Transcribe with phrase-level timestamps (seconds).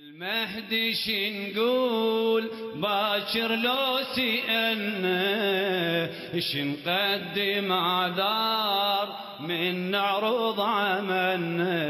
[0.00, 5.20] المهدي شنقول باكر لو سئلنا
[6.38, 11.82] شنقدم عذار من نعرض عملنا؟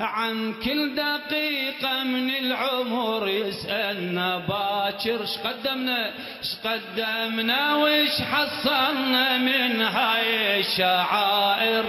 [0.00, 6.12] عن كل دقيقة من العمر يسألنا باكر شقدمنا
[6.42, 11.84] شقدمنا وش حصلنا من هاي الشعائر؟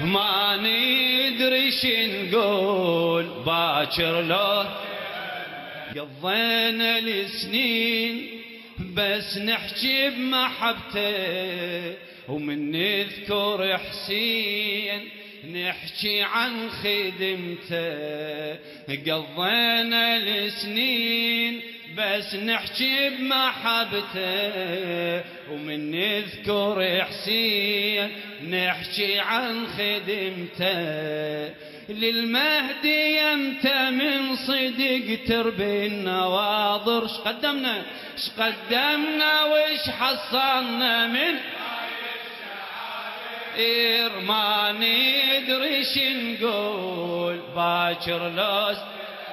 [0.00, 4.64] ما ندري شنقول باكر لو
[5.96, 8.28] قضينا السنين
[8.94, 11.94] بس نحكي بمحبته
[12.28, 15.08] ومن نذكر حسين
[15.52, 18.54] نحكي عن خدمته
[18.88, 21.62] قضينا السنين
[21.96, 24.16] بس نحكي بمحبته
[25.50, 28.10] ومن نذكر حسين
[28.50, 31.54] نحكي عن خدمته.
[31.88, 37.82] للمهدي أنت من صدق تربي النواظر شقدمنا
[38.16, 41.34] شقدمنا وش حصلنا من؟
[43.56, 47.40] إير ما ندري شنقول.
[47.56, 48.78] باكر لوس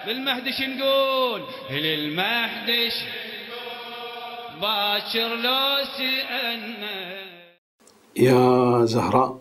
[0.07, 2.89] للمهدي شنقول للمهدي
[4.61, 7.23] باكر لوس أنا
[8.15, 9.39] يا زهراء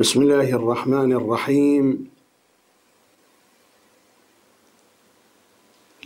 [0.00, 2.10] بسم الله الرحمن الرحيم.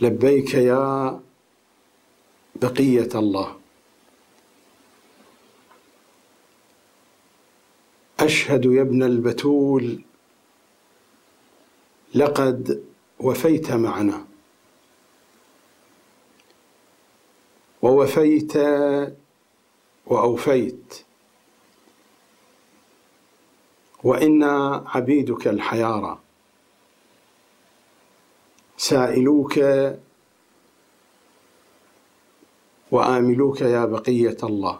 [0.01, 1.19] لبيك يا
[2.55, 3.59] بقية الله.
[8.19, 10.01] أشهد يا ابن البتول
[12.15, 12.83] لقد
[13.19, 14.25] وفيت معنا.
[17.81, 18.53] ووفيت
[20.05, 21.05] وأوفيت.
[24.03, 26.19] وإنا عبيدك الحيارى
[28.77, 29.59] سائلوك
[32.91, 34.79] وآملوك يا بقية الله.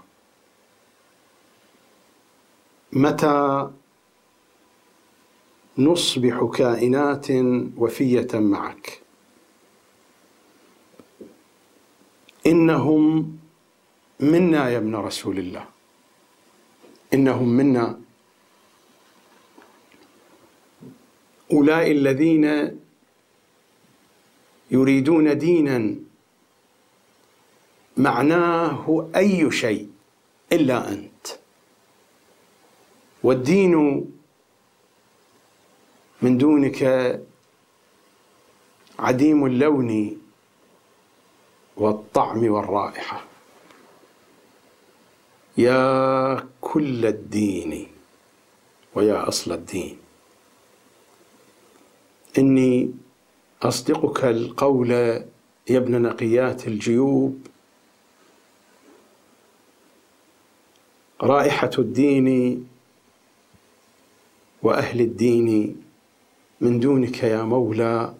[2.93, 3.71] متى
[5.83, 7.27] نصبح كائنات
[7.77, 9.01] وفية معك.
[12.47, 13.37] إنهم
[14.19, 15.65] منا يا ابن رسول الله.
[17.13, 17.99] إنهم منا.
[21.51, 22.77] أولئك الذين
[24.71, 25.95] يريدون دينا.
[27.97, 29.89] معناه أي شيء
[30.51, 31.27] إلا أنت.
[33.23, 34.05] والدين
[36.21, 36.83] من دونك
[38.99, 40.21] عديم اللون
[41.77, 43.25] والطعم والرائحة.
[45.57, 47.87] يا كل الدين
[48.95, 49.97] ويا أصل الدين.
[52.37, 52.91] إني
[53.63, 54.91] أصدقك القول
[55.69, 57.47] يا ابن نقيات الجيوب.
[61.21, 62.27] رائحة الدين
[64.63, 65.81] وأهل الدين
[66.61, 68.13] من دونك يا مولى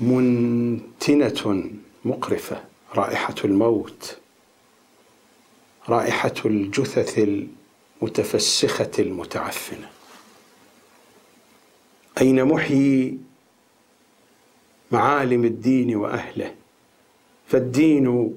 [0.00, 1.70] منتنة
[2.04, 2.64] مقرفة
[2.94, 4.18] رائحة الموت
[5.88, 7.18] رائحة الجثث
[8.02, 9.90] المتفسخة المتعفنة.
[12.20, 13.18] أين محيي
[14.92, 16.54] معالم الدين وأهله؟
[17.46, 18.34] فالدين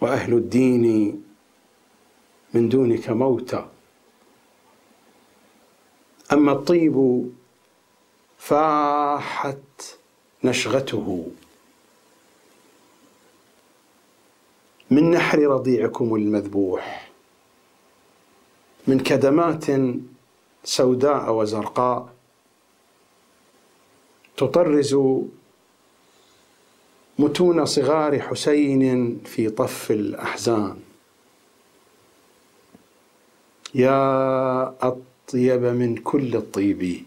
[0.00, 1.22] وأهل الدين
[2.54, 3.69] من دونك موتى.
[6.32, 7.26] أما الطيب
[8.38, 9.56] فاحت
[10.44, 11.26] نشغته.
[14.90, 17.10] من نحر رضيعكم المذبوح
[18.86, 19.66] من كدمات
[20.64, 22.12] سوداء وزرقاء
[24.36, 24.96] تطرز
[27.18, 30.80] متون صغار حسين في طف الأحزان.
[33.74, 34.74] يا
[35.30, 37.04] أطيب من كل الطيب.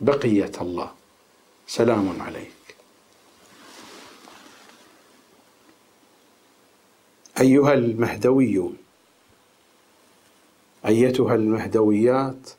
[0.00, 0.90] بقية الله.
[1.66, 2.76] سلام عليك.
[7.40, 8.76] أيها المهدويون
[10.86, 12.50] أيتها المهدويات.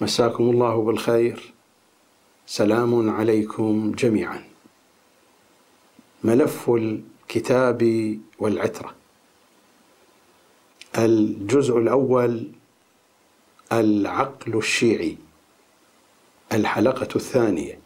[0.00, 1.52] مساكم الله بالخير.
[2.46, 4.44] سلام عليكم جميعا.
[6.24, 8.94] ملف الكتاب والعترة.
[10.98, 12.59] الجزء الأول
[13.72, 15.16] العقل الشيعي
[16.52, 17.78] الحلقة الثانية.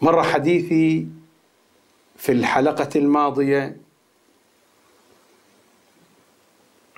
[0.00, 1.06] مر حديثي
[2.16, 3.76] في الحلقة الماضية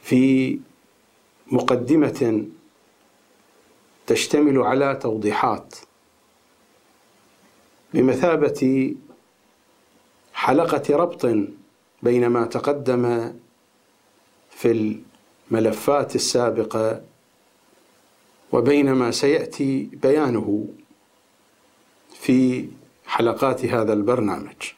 [0.03, 0.59] في
[1.47, 2.47] مقدمة
[4.07, 5.77] تشتمل على توضيحات.
[7.95, 8.95] بمثابة
[10.35, 11.27] حلقة ربط
[12.03, 13.35] بين ما تقدم
[14.51, 15.01] في
[15.51, 17.03] الملفات السابقة
[18.53, 20.69] وبين ما سيأتي بيانه
[22.15, 22.69] في
[23.07, 24.73] حلقات هذا البرنامج.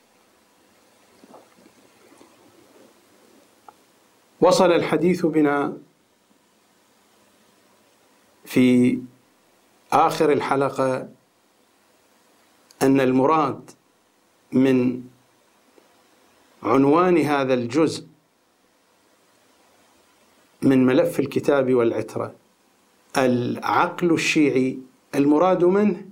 [4.41, 5.77] وصل الحديث بنا
[8.45, 8.99] في
[9.93, 11.09] آخر الحلقة
[12.83, 13.71] أن المراد
[14.53, 15.03] من
[16.63, 18.12] عنوان هذا الجزء
[20.63, 22.35] من ملف الكتاب والعترة.
[23.17, 24.79] العقل الشيعي
[25.15, 26.07] المراد منه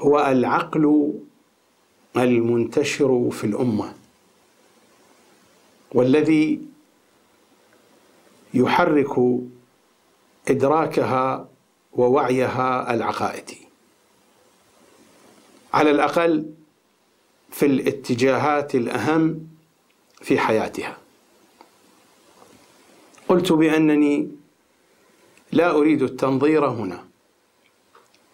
[0.00, 1.14] هو العقل
[2.16, 3.94] المنتشر في الأمة
[5.92, 6.60] والذي
[8.54, 9.40] يحرك
[10.48, 11.48] إدراكها
[11.92, 13.58] ووعيها العقائدي.
[15.74, 16.50] على الأقل
[17.50, 19.46] في الاتجاهات الأهم
[20.22, 21.01] في حياتها.
[23.32, 24.28] قلت بأنني
[25.52, 27.04] لا أريد التنظير هنا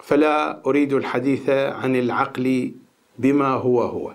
[0.02, 2.72] فلا أريد الحديث عن العقل
[3.18, 4.14] بما هو هو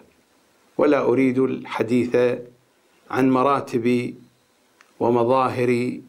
[0.77, 2.15] ولا أريد الحديث
[3.11, 4.15] عن مراتب
[4.99, 5.99] ومظاهر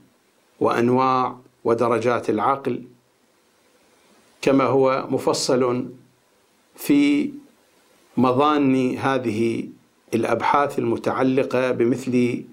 [0.61, 2.83] وأنواع ودرجات العقل
[4.43, 5.87] كما هو مفصل
[6.77, 7.31] في
[8.17, 9.69] مظان هذه
[10.15, 12.45] الأبحاث المتعلقة بمثل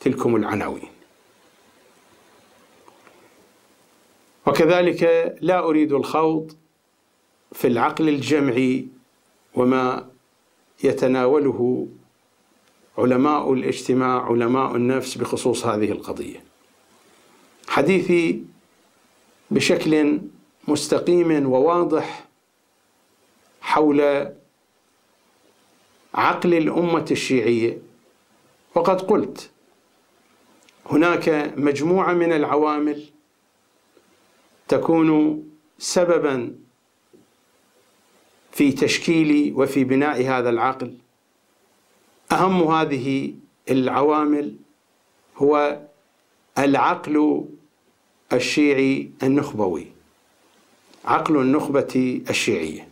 [0.00, 0.93] تلكم العناوين.
[4.46, 6.52] وكذلك لا أريد الخوض
[7.52, 8.88] في العقل الجمعي
[9.54, 10.10] وما
[10.84, 11.88] يتناوله
[12.98, 16.44] علماء الاجتماع علماء النفس بخصوص هذه القضية.
[17.68, 18.44] حديثي
[19.50, 20.20] بشكل
[20.68, 22.24] مستقيم وواضح
[23.60, 24.28] حول
[26.14, 27.78] عقل الأمة الشيعية.
[28.74, 29.50] وقد قلت
[30.86, 33.04] هناك مجموعة من العوامل
[34.68, 35.42] تكون
[35.78, 36.54] سببا
[38.52, 40.94] في تشكيل وفي بناء هذا العقل.
[42.32, 43.34] أهم هذه
[43.70, 44.56] العوامل
[45.36, 45.80] هو
[46.58, 47.44] العقل
[48.32, 49.86] الشيعي النخبوي.
[51.04, 52.88] عقل النخبة الشيعية.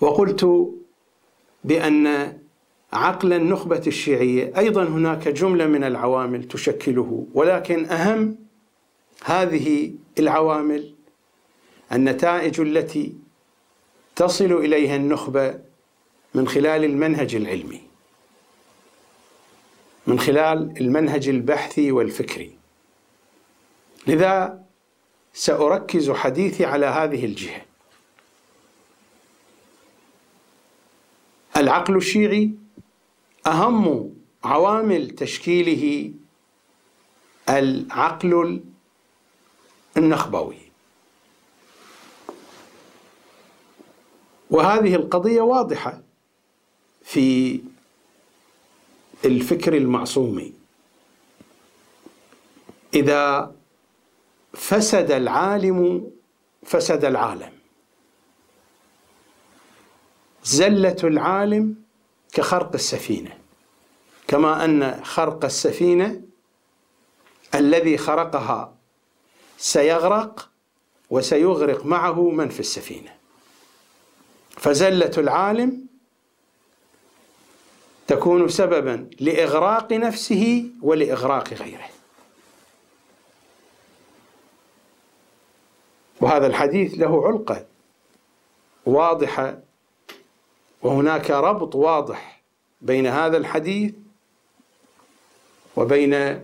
[0.00, 0.70] وقلت
[1.64, 2.38] بأن
[2.92, 8.36] عقل النخبة الشيعية أيضا هناك جملة من العوامل تشكله ولكن أهم
[9.24, 10.94] هذه العوامل
[11.92, 13.14] النتائج التي
[14.16, 15.60] تصل إليها النخبة
[16.34, 17.82] من خلال المنهج العلمي
[20.06, 22.56] من خلال المنهج البحثي والفكري.
[24.06, 24.62] لذا
[25.32, 27.62] سأركز حديثي على هذه الجهة.
[31.56, 32.50] العقل الشيعي
[33.46, 34.14] أهم
[34.44, 36.12] عوامل تشكيله
[37.48, 38.60] العقل
[39.96, 40.58] النخبوي.
[44.50, 46.00] وهذه القضية واضحة
[47.02, 47.60] في
[49.24, 50.52] الفكر المعصومي.
[52.94, 53.54] إذا
[54.52, 56.10] فسد العالم
[56.62, 57.52] فسد العالم.
[60.44, 61.74] زلة العالم
[62.32, 63.38] كخرق السفينة.
[64.28, 66.22] كما أن خرق السفينة
[67.54, 68.74] الذي خرقها
[69.60, 70.50] سيغرق
[71.10, 73.14] وسيغرق معه من في السفينة.
[74.50, 75.86] فزلة العالم
[78.06, 81.88] تكون سببا لإغراق نفسه ولإغراق غيره.
[86.20, 87.66] وهذا الحديث له علقة
[88.86, 89.58] واضحة
[90.82, 92.42] وهناك ربط واضح
[92.80, 93.94] بين هذا الحديث
[95.76, 96.42] وبين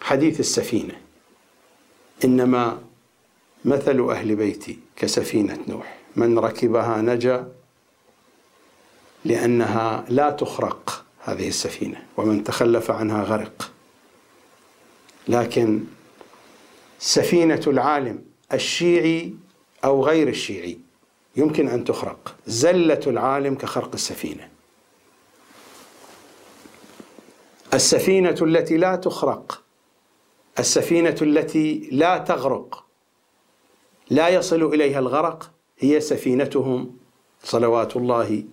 [0.00, 1.00] حديث السفينة.
[2.24, 2.82] إنما
[3.64, 5.98] مثل أهل بيتي كسفينة نوح.
[6.16, 7.48] من ركبها نجا
[9.24, 13.70] لأنها لا تخرق هذه السفينة ومن تخلف عنها غرق.
[15.28, 15.84] لكن
[16.98, 19.34] سفينة العالم الشيعي
[19.84, 20.78] أو غير الشيعي
[21.36, 22.34] يمكن أن تخرق.
[22.46, 24.48] زلة العالم كخرق السفينة.
[27.74, 29.61] السفينة التي لا تخرق
[30.58, 32.84] السفينة التي لا تغرق
[34.10, 36.96] لا يصل إليها الغرق هي سفينتهم
[37.44, 38.44] صلوات الله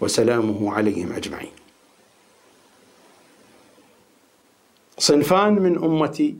[0.00, 1.52] وسلامه عليهم أجمعين.
[4.98, 6.36] صنفان من أمتي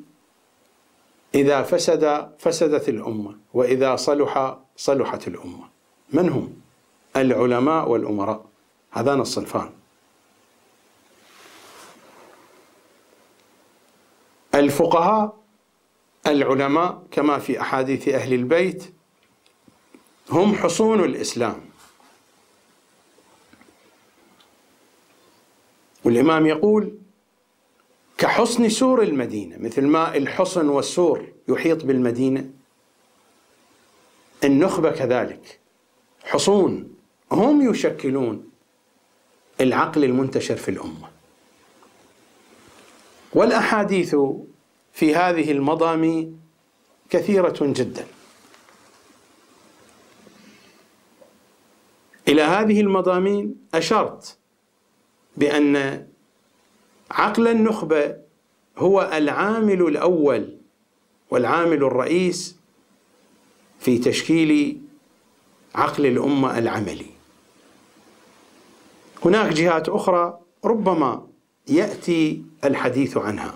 [1.35, 5.69] إذا فسد فسدت الأمة وإذا صلح صلحت الأمة.
[6.13, 6.61] من هم؟
[7.17, 8.45] العلماء والأمراء.
[8.91, 9.71] هذان الصنفان.
[14.55, 15.41] الفقهاء
[16.27, 18.93] العلماء كما في أحاديث أهل البيت
[20.31, 21.61] هم حصون الإسلام.
[26.05, 26.99] والإمام يقول
[28.19, 32.51] كحصن سور المدينة مثل ما الحصن والسور يحيط بالمدينة
[34.45, 35.59] النخبه كذلك
[36.25, 36.95] حصون
[37.33, 38.51] هم يشكلون
[39.61, 41.10] العقل المنتشر في الأمة.
[43.35, 44.17] والأحاديث
[44.93, 46.33] في هذه المضامي
[47.11, 48.07] كثيرة جدا.
[52.29, 54.39] إلى هذه المضامين أشرت
[55.37, 56.07] بأن
[57.11, 58.17] عقل النخبة
[58.79, 60.57] هو العامل الأول
[61.31, 62.57] والعامل الرئيس
[63.81, 64.81] في تشكيل
[65.75, 67.07] عقل الأمة العملي.
[69.25, 71.30] هناك جهات أخرى ربما
[71.71, 73.55] يأتي الحديث عنها.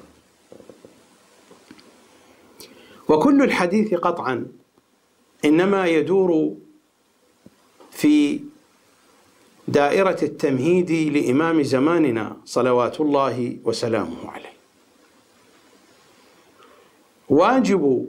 [3.08, 4.46] وكل الحديث قطعا
[5.44, 6.56] إنما يدور
[7.90, 8.40] في
[9.68, 14.54] دائرة التمهيد لإمام زماننا صلوات الله وسلامه عليه.
[17.28, 18.08] واجب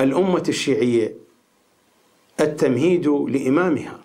[0.00, 1.14] الأمة الشيعية
[2.40, 3.99] التمهيد لإمامها.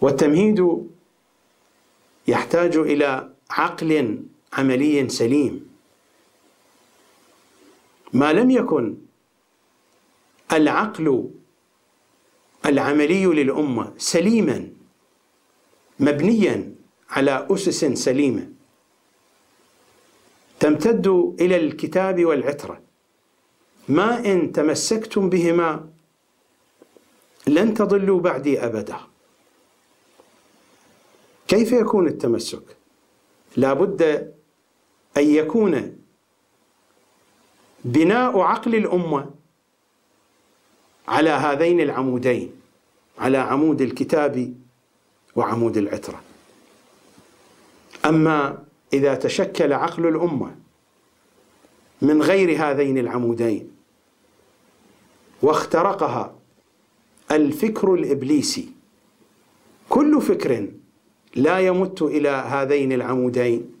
[0.00, 0.86] والتمهيد
[2.28, 5.70] يحتاج إلى عقل عملي سليم.
[8.12, 8.96] ما لم يكن
[10.52, 11.30] العقل
[12.66, 14.68] العملي للأمة سليما
[16.00, 16.74] مبنيا
[17.10, 18.48] على أسس سليمة
[20.60, 21.06] تمتد
[21.40, 22.80] إلى الكتاب والعترة.
[23.88, 25.88] ما إن تمسكتم بهما
[27.46, 29.09] لن تضلوا بعدي أبدا.
[31.50, 32.62] كيف يكون التمسك؟
[33.56, 34.02] لا بد
[35.16, 35.96] أن يكون
[37.84, 39.30] بناء عقل الأمة
[41.08, 42.52] على هذين العمودين
[43.18, 44.54] على عمود الكتاب
[45.36, 46.22] وعمود العترة.
[48.04, 50.56] أما إذا تشكل عقل الأمة
[52.02, 53.70] من غير هذين العمودين
[55.42, 56.34] واخترقها
[57.30, 58.68] الفكر الإبليسي
[59.88, 60.79] كل فكر
[61.34, 63.74] لا يمت إلى هذين العمودين.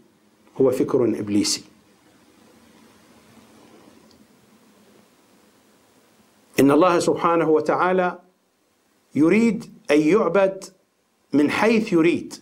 [0.60, 1.64] هو فكر إبليسي.
[6.60, 8.18] إن الله سبحانه وتعالى
[9.14, 10.64] يريد أن يعبد
[11.32, 12.34] من حيث يريد.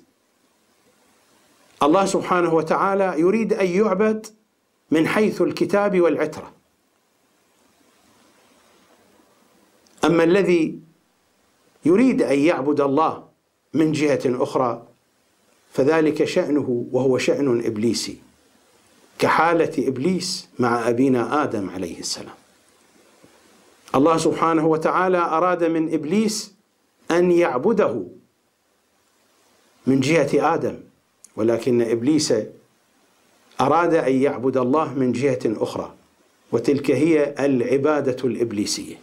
[1.82, 4.26] الله سبحانه وتعالى يريد أن يعبد
[4.90, 6.52] من حيث الكتاب والعترة.
[10.04, 10.80] أما الذي
[11.84, 13.28] يريد أن يعبد الله
[13.74, 14.87] من جهة أخرى
[15.72, 18.18] فذلك شأنه وهو شأن ابليسي
[19.18, 22.34] كحالة إبليس مع أبينا آدم عليه السلام.
[23.94, 26.54] الله سبحانه وتعالى أراد من إبليس
[27.10, 28.04] أن يعبده
[29.86, 30.76] من جهة آدم
[31.36, 32.34] ولكن إبليس
[33.60, 35.94] أراد أن يعبد الله من جهة أخرى
[36.52, 38.96] وتلك هي العبادة الإبليسية.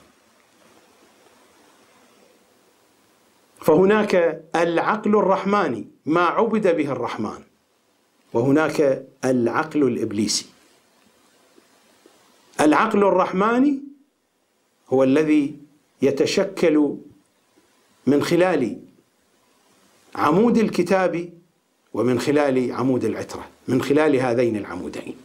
[3.66, 7.42] فهناك العقل الرحماني ما عبد به الرحمن.
[8.34, 10.46] وهناك العقل الإبليسي.
[12.62, 13.80] العقل الرحماني
[14.90, 15.56] هو الذي
[16.02, 16.96] يتشكل
[18.08, 18.80] من خلال
[20.16, 21.34] عمود الكتاب
[21.94, 25.18] ومن خلال عمود العترة من خلال هذين العمودين.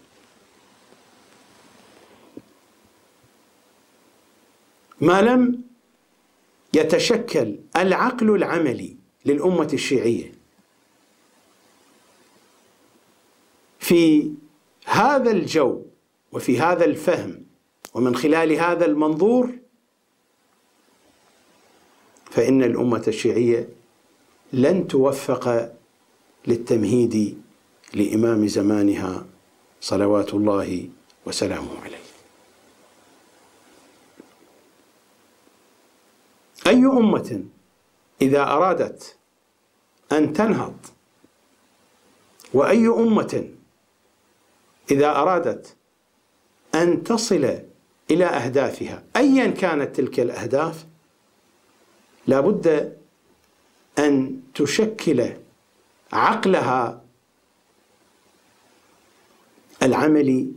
[5.00, 5.69] ما لم
[6.74, 8.96] يتشكل العقل العملي
[9.26, 10.32] للأمة الشيعية
[13.78, 14.32] في
[14.84, 15.82] هذا الجو
[16.32, 17.44] وفي هذا الفهم
[17.94, 19.50] ومن خلال هذا المنظور
[22.30, 23.68] فإن الأمة الشيعية
[24.52, 25.72] لن توفق
[26.46, 27.42] للتمهيد
[27.94, 29.26] لإمام زمانها
[29.80, 30.88] صلوات الله
[31.26, 32.09] وسلامه عليه.
[36.66, 37.44] أي أمة
[38.22, 39.16] إذا أرادت
[40.12, 40.76] أن تنهض
[42.54, 43.48] وأي أمة
[44.90, 45.76] إذا أرادت
[46.74, 47.58] أن تصل
[48.10, 50.86] إلى أهدافها ايا كانت تلك الأهداف
[52.26, 52.96] لابد
[53.98, 55.32] أن تشكل
[56.12, 57.02] عقلها
[59.82, 60.52] العمل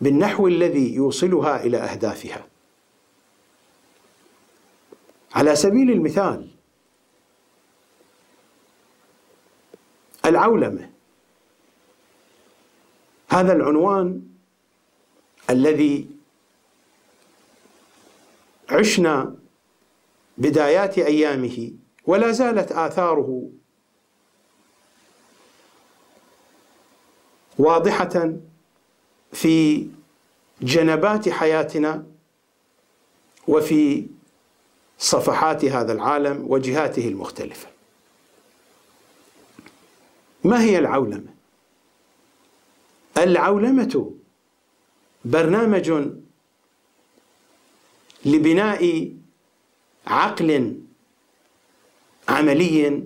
[0.00, 2.46] بالنحو الذي يوصلها إلى أهدافها.
[5.34, 6.48] على سبيل المثال
[10.26, 10.90] العولمة.
[13.28, 14.22] هذا العنوان
[15.50, 16.08] الذي
[18.70, 19.36] عشنا
[20.38, 21.70] بدايات أيامه
[22.06, 23.50] ولا زالت آثاره
[27.58, 28.32] واضحة
[29.32, 29.88] في
[30.62, 32.06] جنبات حياتنا
[33.48, 34.06] وفي
[35.00, 37.68] صفحات هذا العالم وجهاته المختلفة.
[40.44, 41.34] ما هي العولمة؟
[43.18, 44.14] العولمة
[45.24, 45.92] برنامج
[48.24, 49.12] لبناء
[50.06, 50.80] عقل
[52.28, 53.02] عملي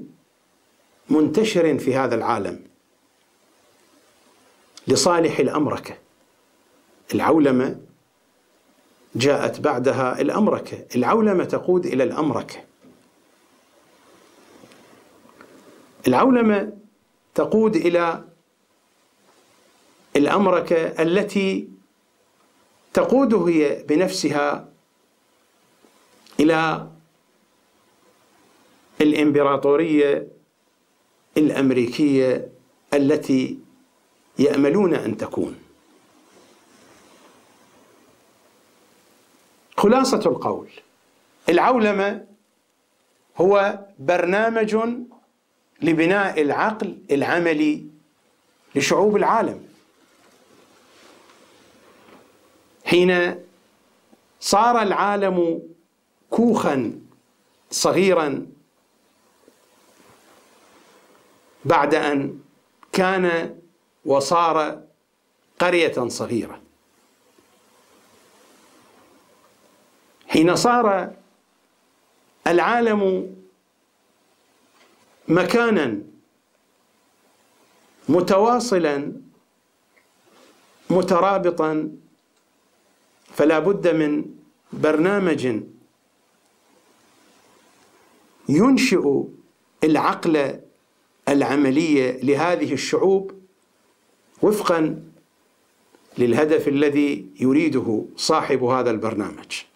[1.10, 2.64] منتشر في هذا العالم
[4.88, 5.98] لصالح الامركه
[7.14, 7.80] العولمة
[9.16, 12.64] جاءت بعدها الامركه العولمة تقود إلى الامركه
[16.08, 16.72] العولمة
[17.34, 18.24] تقود إلى
[20.16, 21.68] الامركه التي
[22.92, 24.68] تقود هي بنفسها
[26.40, 26.88] إلى
[29.00, 30.28] الإمبراطورية
[31.36, 32.48] الأمريكية
[32.94, 33.58] التي
[34.38, 35.63] يأملون أن تكون.
[39.84, 40.70] خلاصة القول.
[41.48, 42.26] العولمة
[43.36, 44.76] هو برنامج
[45.82, 47.86] لبناء العقل العملي
[48.74, 49.68] لشعوب العالم.
[52.84, 53.40] حين
[54.40, 55.62] صار العالم
[56.30, 57.00] كوخا
[57.70, 58.46] صغيرا
[61.64, 62.40] بعد أن
[62.92, 63.56] كان
[64.04, 64.82] وصار
[65.58, 66.63] قرية صغيرة.
[70.34, 71.12] حين صار
[72.46, 73.34] العالم
[75.28, 75.98] مكانا
[78.08, 79.12] متواصلا
[80.90, 81.90] مترابطا
[83.34, 84.24] فلا بد من
[84.72, 85.60] برنامج
[88.48, 89.22] ينشئ
[89.84, 90.60] العقل
[91.28, 93.32] العملية لهذه الشعوب
[94.42, 95.02] وفقا
[96.18, 99.73] للهدف الذي يريده صاحب هذا البرنامج.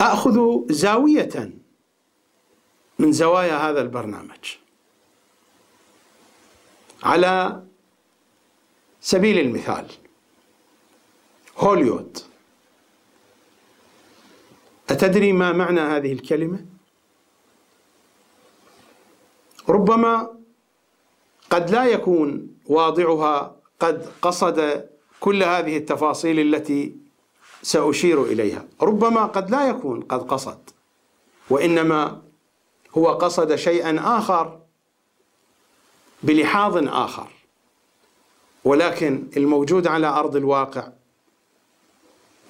[0.00, 1.50] أخذ زاوية
[2.98, 4.56] من زوايا هذا البرنامج
[7.02, 7.62] على
[9.00, 9.86] سبيل المثال
[11.58, 12.18] هوليوود
[14.90, 16.64] أتدري ما معنى هذه الكلمة؟
[19.68, 20.38] ربما
[21.50, 24.88] قد لا يكون واضعها قد قصد
[25.20, 26.96] كل هذه التفاصيل التي
[27.62, 28.64] سأشير إليها.
[28.82, 30.58] ربما قد لا يكون قد قصد.
[31.50, 32.22] وإنما
[32.96, 34.58] هو قصد شيئا آخر
[36.22, 37.26] بلحاظ آخر.
[38.64, 40.88] ولكن الموجود على أرض الواقع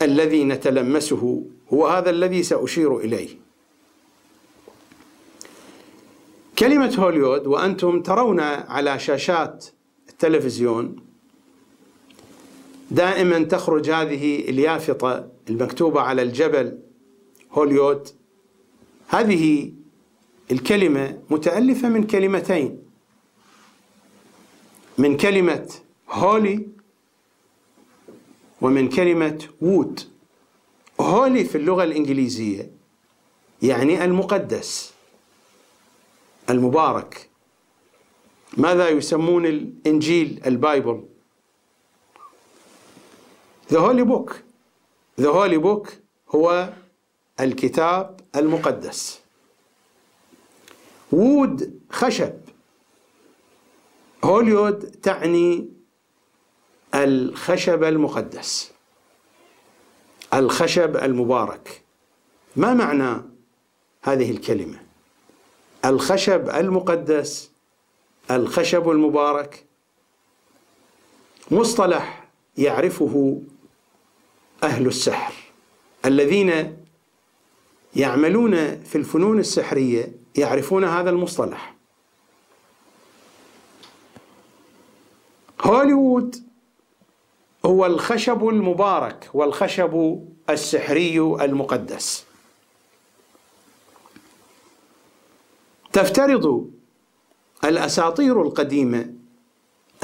[0.02, 1.42] الذي نتلمسه
[1.72, 3.48] هو هذا الذي سأشير إليه.
[6.58, 9.66] كلمة هوليوود وأنتم ترون على شاشات
[10.08, 11.07] التلفزيون
[12.90, 16.78] دائما تخرج هذه اليافطة المكتوبة على الجبل
[17.52, 18.08] هوليوود
[19.08, 19.72] هذه
[20.50, 22.78] الكلمة متألفة من كلمتين.
[24.98, 25.70] من كلمة
[26.10, 26.66] هولي
[28.60, 30.00] ومن كلمة وود.
[31.00, 32.70] هولي في اللغة الإنجليزية
[33.62, 34.92] يعني المقدس
[36.50, 37.28] المبارك.
[38.56, 41.04] ماذا يسمون الإنجيل ال Bible؟
[43.70, 44.42] The Holy Book.
[45.18, 45.90] The Holy Book
[46.34, 46.72] هو
[47.40, 49.20] الكتاب المقدس.
[51.12, 52.32] wood خشب.
[54.24, 55.68] هوليود تعني
[56.94, 58.70] الخشب المقدس.
[60.34, 61.82] الخشب المبارك.
[62.56, 63.22] ما معنى
[64.02, 64.80] هذه الكلمة؟
[65.84, 67.50] الخشب المقدس
[68.30, 69.64] الخشب المبارك.
[71.50, 72.28] مصطلح
[72.58, 73.42] يعرفه
[74.62, 75.32] أهل السحر
[76.04, 76.76] الذين
[77.96, 81.74] يعملون في الفنون السحرية يعرفون هذا المصطلح.
[85.60, 86.36] هوليوود
[87.66, 92.24] هو الخشب المبارك والخشب السحري المقدس.
[95.92, 96.70] تفترض
[97.64, 99.14] الأساطير القديمة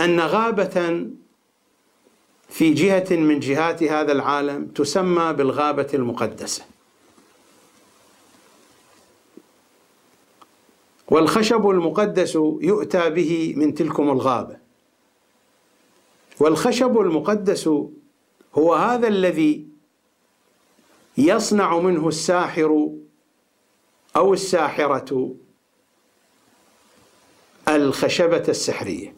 [0.00, 1.06] أن غابة
[2.54, 6.64] في جهة من جهات هذا العالم تسمى بالغابة المقدسة.
[11.08, 14.56] والخشب المقدس يؤتى به من تلكم الغابة.
[16.40, 17.68] والخشب المقدس
[18.54, 19.66] هو هذا الذي
[21.18, 22.90] يصنع منه الساحر
[24.16, 25.34] أو الساحرة
[27.68, 29.14] الخشبة السحرية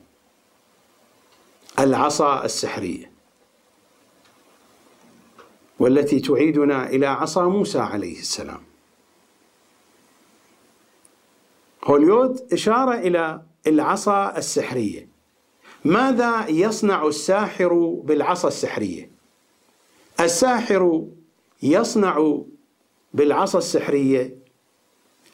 [1.79, 3.16] العصا السحرية.
[5.79, 8.63] والتي تعيدنا إلى عصا موسى عليه السلام.
[11.85, 15.09] هوليود اشاره إلى العصا السحرية.
[15.85, 19.11] ماذا يصنع الساحر بالعصا السحرية؟
[20.21, 21.07] الساحر
[21.63, 22.39] يصنع
[23.15, 24.37] بالعصا السحرية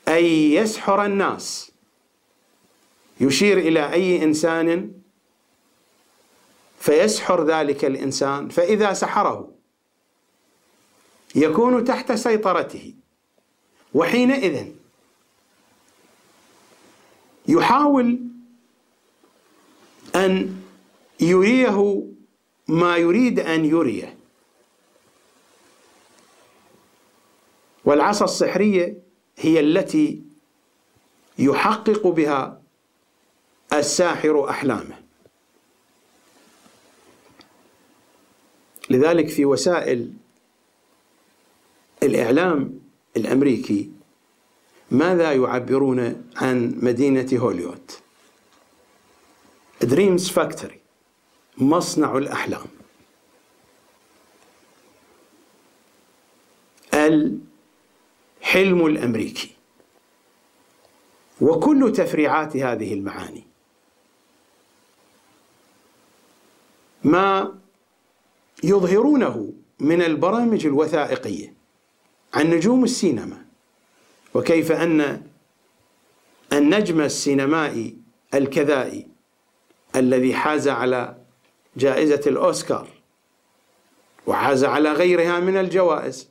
[0.09, 1.73] أي يسحر الناس.
[3.21, 4.93] يشير إلى أي إنسان؟
[6.79, 9.62] فيسحر ذلك الإنسان فإذا سحره.
[11.35, 12.95] يكون تحت سيطرته.
[13.95, 14.67] وحينئذ
[17.49, 18.19] يحاول
[20.17, 20.63] أن
[21.21, 22.07] يريه
[22.69, 24.17] ما يريد أن يريه.
[27.85, 28.97] والعصا السحريه
[29.39, 30.23] هي التي
[31.39, 32.63] يحقق بها
[33.73, 35.03] الساحر أحلامه.
[38.91, 40.13] لذلك في وسائل
[42.03, 42.81] الإعلام
[43.17, 43.91] الأمريكي
[44.91, 47.91] ماذا يعبرون عن مدينة هوليوود؟
[49.83, 50.81] dreams factory
[51.59, 52.67] مصنع الأحلام.
[56.95, 59.51] الحلم الأمريكي.
[61.41, 63.45] وكل تفريعات هذه المعاني.
[67.05, 67.55] ما
[68.65, 71.62] يظهرونه من البرامج الوثائقية.
[72.35, 73.45] عن نجوم السينما.
[74.35, 75.23] وكيف أن
[76.53, 77.97] النجم السينمائي
[78.35, 79.07] الكذائي
[79.97, 81.17] الذي حاز على
[81.77, 82.89] جائزة الأوسكار
[84.27, 86.29] وحاز على غيرها من الجوائز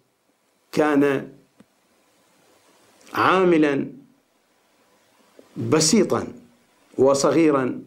[0.72, 1.32] كان
[3.14, 3.92] عاملا
[5.58, 6.28] بسيطا
[6.98, 7.84] وصغيرا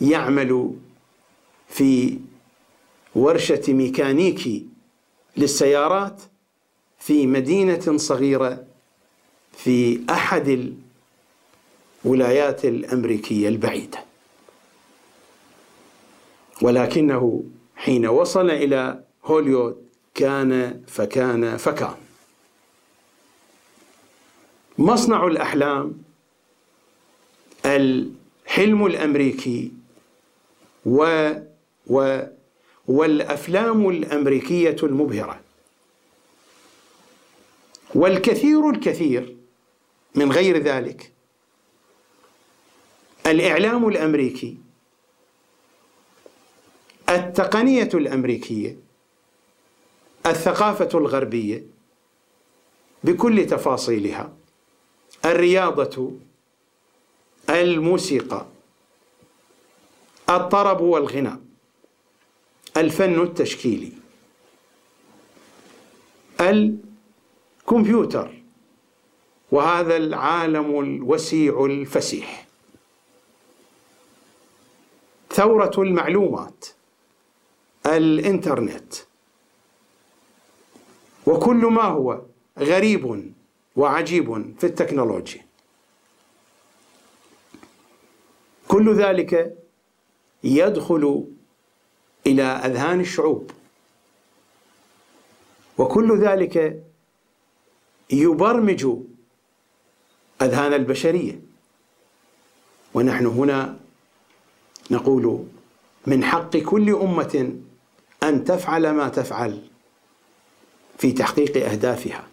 [0.00, 0.74] يعمل
[1.68, 2.18] في
[3.14, 4.66] ورشة ميكانيكي
[5.38, 6.22] للسيارات
[6.98, 8.64] في مدينة صغيرة
[9.52, 10.74] في أحد
[12.04, 13.98] الولايات الأمريكية البعيدة.
[16.62, 17.42] ولكنه
[17.76, 19.76] حين وصل إلى هوليوود
[20.14, 21.94] كان فكان فكان.
[24.78, 26.02] مصنع الأحلام
[27.66, 29.72] الحلم الأمريكي
[30.86, 31.30] و
[31.86, 32.20] و
[32.88, 35.40] والأفلام الأمريكية المبهرة.
[37.94, 39.36] والكثير الكثير
[40.14, 41.12] من غير ذلك
[43.26, 44.56] الإعلام الأمريكي
[47.08, 48.76] التقنية الأمريكية
[50.26, 51.64] الثقافة الغربية
[53.04, 54.32] بكل تفاصيلها
[55.24, 56.12] الرياضة
[57.50, 58.46] الموسيقى
[60.30, 61.47] الطرب والغناء.
[62.78, 63.92] الفن التشكيلي.
[66.40, 68.42] الكمبيوتر
[69.52, 72.46] وهذا العالم الوسيع الفسيح.
[75.30, 76.64] ثورة المعلومات
[77.86, 78.94] الإنترنت.
[81.26, 82.22] وكل ما هو
[82.58, 83.32] غريب
[83.76, 85.46] وعجيب في التكنولوجيا
[88.68, 89.58] كل ذلك
[90.44, 91.24] يدخل
[92.28, 93.50] إلى أذهان الشعوب.
[95.78, 96.84] وكل ذلك
[98.10, 98.86] يبرمج
[100.42, 101.40] أذهان البشرية.
[102.94, 103.78] ونحن هنا
[104.90, 105.46] نقول
[106.06, 107.52] من حق كل أمة
[108.22, 109.62] أن تفعل ما تفعل
[110.98, 112.24] في تحقيق أهدافها.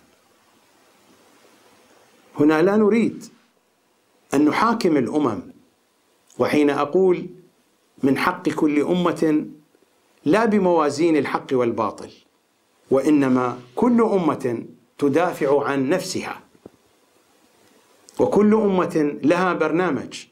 [2.40, 3.26] هنا لا نريد
[4.34, 5.42] أن نحاكم الأمم
[6.40, 7.28] وحين أقول
[8.04, 9.46] من حق كل أمة
[10.26, 12.12] لا بموازين الحق والباطل
[12.92, 14.66] وإنما كل أمة
[14.98, 16.42] تدافع عن نفسها.
[18.20, 20.26] وكل أمة لها برنامج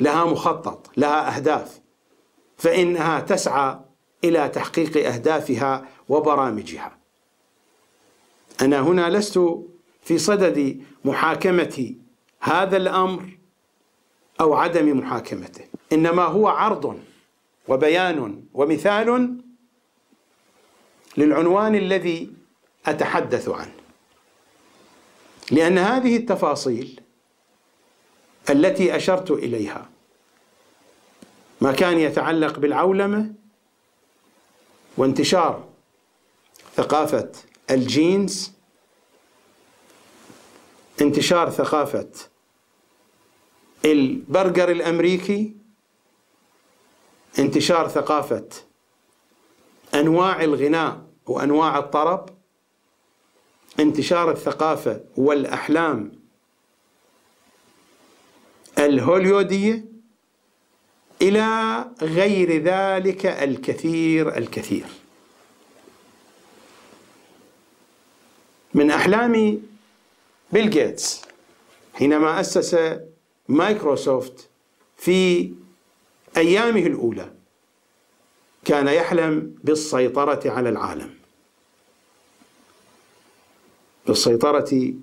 [0.00, 1.80] لها مخطط لها أهداف
[2.56, 3.80] فإنها تسعى
[4.24, 6.98] إلى تحقيق أهدافها وبرامجها.
[8.62, 9.40] أنا هنا لست
[10.02, 11.94] في صدد محاكمة
[12.40, 13.38] هذا الأمر
[14.40, 16.98] أو عدم محاكمته إنما هو عرض.
[17.68, 19.38] وبيان ومثال
[21.16, 22.32] للعنوان الذي
[22.86, 23.74] أتحدث عنه.
[25.50, 27.00] لأن هذه التفاصيل
[28.50, 29.88] التي أشرت إليها
[31.60, 33.34] ما كان يتعلق بالعولمة
[34.96, 35.68] وانتشار
[36.76, 37.32] ثقافة
[37.70, 38.52] الجينز
[41.00, 42.10] انتشار ثقافة
[43.84, 45.59] البرجر الأمريكي
[47.38, 48.48] انتشار ثقافة
[49.94, 52.28] أنواع الغناء وأنواع الطرب
[53.80, 56.12] انتشار الثقافة والأحلام
[58.78, 59.84] الهوليودية
[61.22, 64.86] إلى غير ذلك الكثير الكثير.
[68.74, 69.62] من أحلام
[70.52, 71.22] بيل جيتس
[71.94, 72.76] حينما أسس
[73.48, 74.48] مايكروسوفت
[74.96, 75.52] في
[76.36, 77.32] أيامه الأولى
[78.64, 81.14] كان يحلم بالسيطرة على العالم.
[84.06, 84.94] بالسيطرة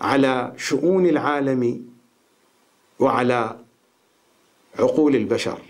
[0.00, 1.86] على شؤون العالم
[2.98, 3.58] وعلى
[4.78, 5.60] عقول البشر.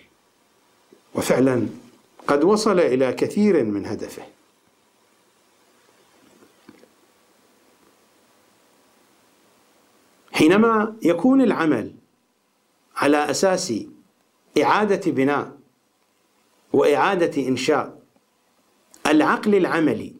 [1.14, 1.68] وفعلا
[2.26, 4.22] قد وصل إلى كثير من هدفه.
[10.32, 11.94] حينما يكون العمل
[12.96, 13.72] على أساس
[14.62, 15.58] إعادة بناء
[16.72, 17.98] وإعادة إنشاء
[19.06, 20.12] العقل العملي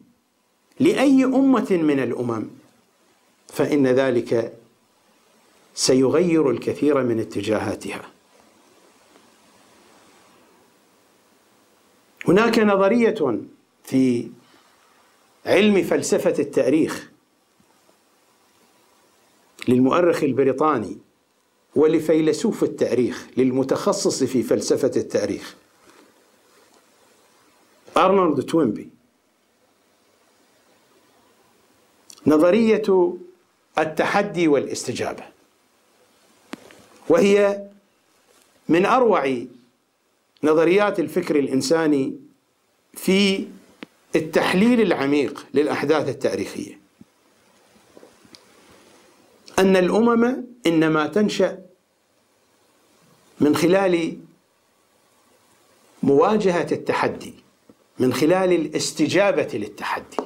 [0.79, 2.47] لأي أمة من الأمم
[3.47, 4.57] فإن ذلك
[5.75, 8.11] سيغير الكثير من اتجاهاتها.
[12.27, 13.39] هناك نظرية
[13.83, 14.29] في
[15.45, 17.09] علم فلسفة التاريخ
[19.67, 20.97] للمؤرخ البريطاني
[21.75, 25.55] ولفيلسوف التاريخ للمتخصص في فلسفة التاريخ.
[27.97, 28.89] أرنولد توينبي.
[32.27, 33.13] نظرية
[33.79, 35.23] التحدي والاستجابة.
[37.09, 37.67] وهي
[38.69, 39.45] من أروع
[40.43, 42.15] نظريات الفكر الإنساني
[42.93, 43.47] في
[44.15, 46.79] التحليل العميق للأحداث التاريخية.
[49.59, 51.64] أن الأمم إنما تنشأ
[53.39, 54.17] من خلال
[56.03, 57.33] مواجهة التحدي
[57.99, 60.17] من خلال الاستجابة للتحدي.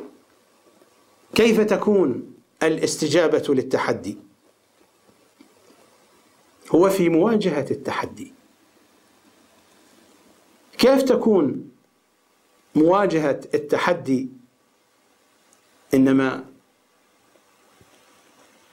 [1.36, 4.18] كيف تكون الاستجابة للتحدي؟
[6.76, 8.34] هو في مواجهة التحدي.
[10.78, 11.72] كيف تكون
[12.76, 14.30] مواجهة التحدي
[15.94, 16.46] إنما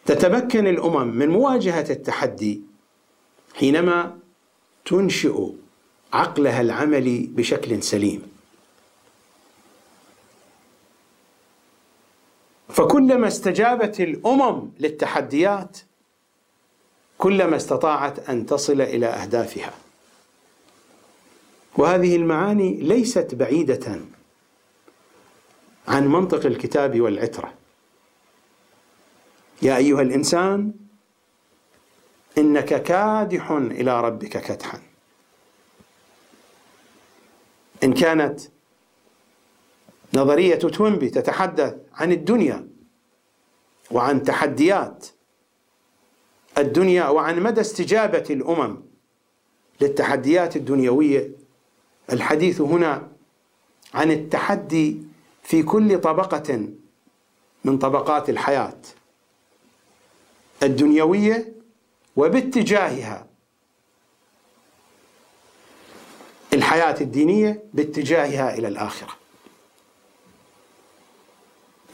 [0.06, 2.60] تتمكن الأمم من مواجهة التحدي
[3.54, 4.18] حينما
[4.86, 5.48] تنشئ
[6.12, 8.22] عقلها العملي بشكل سليم.
[12.68, 15.78] فكلما استجابت الأمم للتحديات
[17.18, 19.72] كلما استطاعت أن تصل إلى أهدافها.
[21.76, 24.00] وهذه المعاني ليست بعيدة
[25.88, 27.54] عن منطق الكتاب والعترة.
[29.62, 30.72] يا أيها الإنسان
[32.38, 34.80] إنك كادح إلى ربك كدحا.
[37.84, 38.40] إن كانت
[40.14, 42.68] نظرية توينبي تتحدث عن الدنيا
[43.90, 45.06] وعن تحديات
[46.58, 48.76] الدنيا وعن مدى استجابة الأمم
[49.80, 51.30] للتحديات الدنيوية
[52.12, 53.08] الحديث هنا
[53.94, 55.02] عن التحدي
[55.42, 56.68] في كل طبقة
[57.64, 58.78] من طبقات الحياة
[60.62, 61.55] الدنيوية
[62.16, 63.26] وباتجاهها.
[66.52, 69.16] الحياة الدينية باتجاهها إلى الآخرة.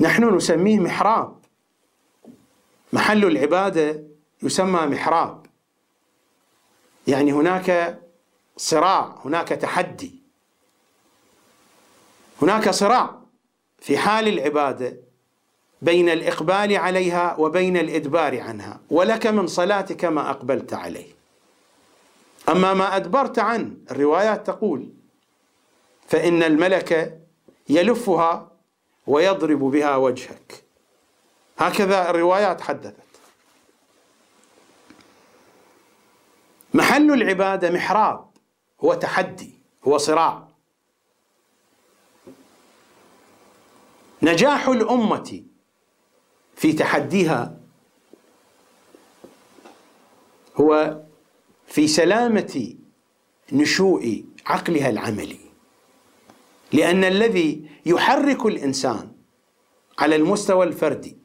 [0.00, 1.38] نحن نسميه محراب.
[2.92, 4.02] محل العبادة
[4.42, 5.46] يسمى محراب.
[7.06, 8.00] يعني هناك
[8.56, 10.22] صراع هناك تحدي.
[12.42, 13.20] هناك صراع
[13.78, 15.11] في حال العبادة.
[15.82, 21.12] بين الإقبال عليها وبين الإدبار عنها ولك من صلاتك ما أقبلت عليه.
[22.48, 24.88] أما ما أدبرت عنه الروايات تقول
[26.06, 27.20] فإن الملك
[27.68, 28.52] يلفها
[29.06, 30.64] ويضرب بها وجهك.
[31.58, 32.96] هكذا الروايات حدثت.
[36.74, 38.30] محل العبادة محراب
[38.84, 40.48] هو تحدي هو صراع.
[44.22, 45.42] نجاح الأمة
[46.62, 47.56] في تحديها
[50.56, 51.00] هو
[51.66, 52.74] في سلامة
[53.52, 55.38] نشوء عقلها العملي.
[56.72, 59.12] لأن الذي يحرك الإنسان
[59.98, 61.16] على المستوى الفردي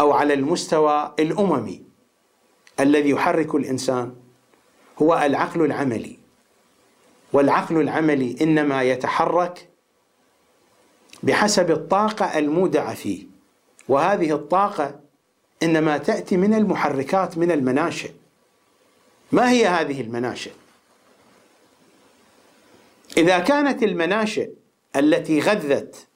[0.00, 1.82] أو على المستوى الأممي
[2.80, 4.14] الذي يحرك الإنسان
[5.02, 6.18] هو العقل العملي.
[7.32, 9.68] والعقل العملي إنما يتحرك
[11.22, 13.35] بحسب الطاقة المودعة فيه.
[13.88, 15.00] وهذه الطاقة
[15.62, 18.10] إنما تأتي من المحركات من المناشئ.
[19.32, 20.52] ما هي هذه المناشئ؟
[23.16, 24.50] إذا كانت المناشئ
[24.96, 26.06] التي غذت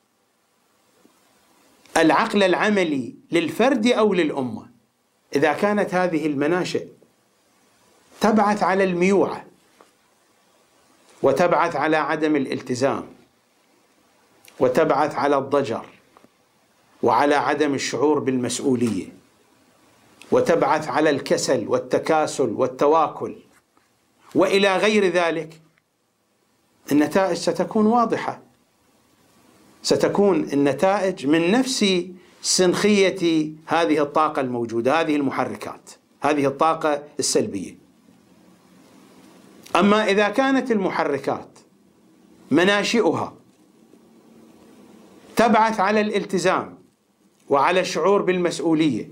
[1.97, 4.71] العقل العملي للفرد أو للأمة
[5.37, 6.87] إذا كانت هذه المناشئ
[8.21, 9.45] تبعث على الميوعة
[11.23, 13.07] وتبعث على عدم الالتزام
[14.61, 15.87] وتبعث على الضجر
[17.03, 19.07] وعلى عدم الشعور بالمسؤولية.
[20.33, 23.37] وتبعث على الكسل والتكاسل والتواكل.
[24.35, 25.61] وإلى غير ذلك
[26.93, 28.41] النتائج ستكون واضحة.
[29.83, 31.85] ستكون النتائج من نفس
[32.43, 37.77] سنخية هذه الطاقة الموجودة هذه المحركات هذه الطاقة السلبية.
[39.77, 41.59] أما إذا كانت المحركات
[42.51, 43.35] مناشئها
[45.37, 46.80] تبعث على الالتزام
[47.51, 49.09] وعلى الشعور بالمسؤولية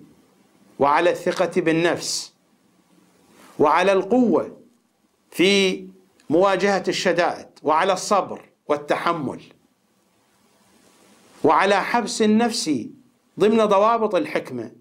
[0.79, 2.33] وعلى الثقة بالنفس
[3.59, 4.57] وعلى القوة
[5.31, 5.85] في
[6.31, 9.43] مواجهة الشدائد وعلى الصبر والتحمل
[11.45, 12.71] وعلى حبس النفس
[13.41, 14.73] ضمن ضوابط الحكمة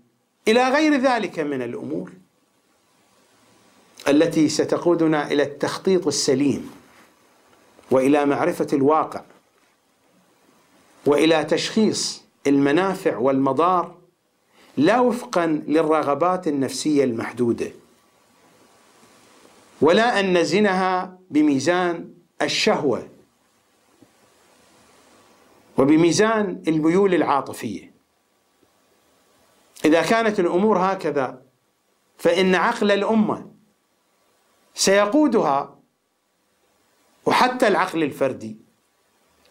[0.47, 2.11] إلى غير ذلك من الأمور
[4.07, 6.71] التي ستقودنا إلى التخطيط السليم
[7.91, 9.21] وإلى معرفة الواقع
[11.05, 13.97] وإلى تشخيص المنافع والمضار
[14.77, 17.71] لا وفقا للرغبات النفسية المحدودة
[19.81, 23.07] ولا أن نزنها بميزان الشهوة
[25.77, 27.93] وبميزان الميول العاطفية.
[29.85, 31.41] إذا كانت الأمور هكذا
[32.17, 33.51] فإن عقل الأمة
[34.73, 35.79] سيقودها
[37.25, 38.57] وحتى العقل الفردي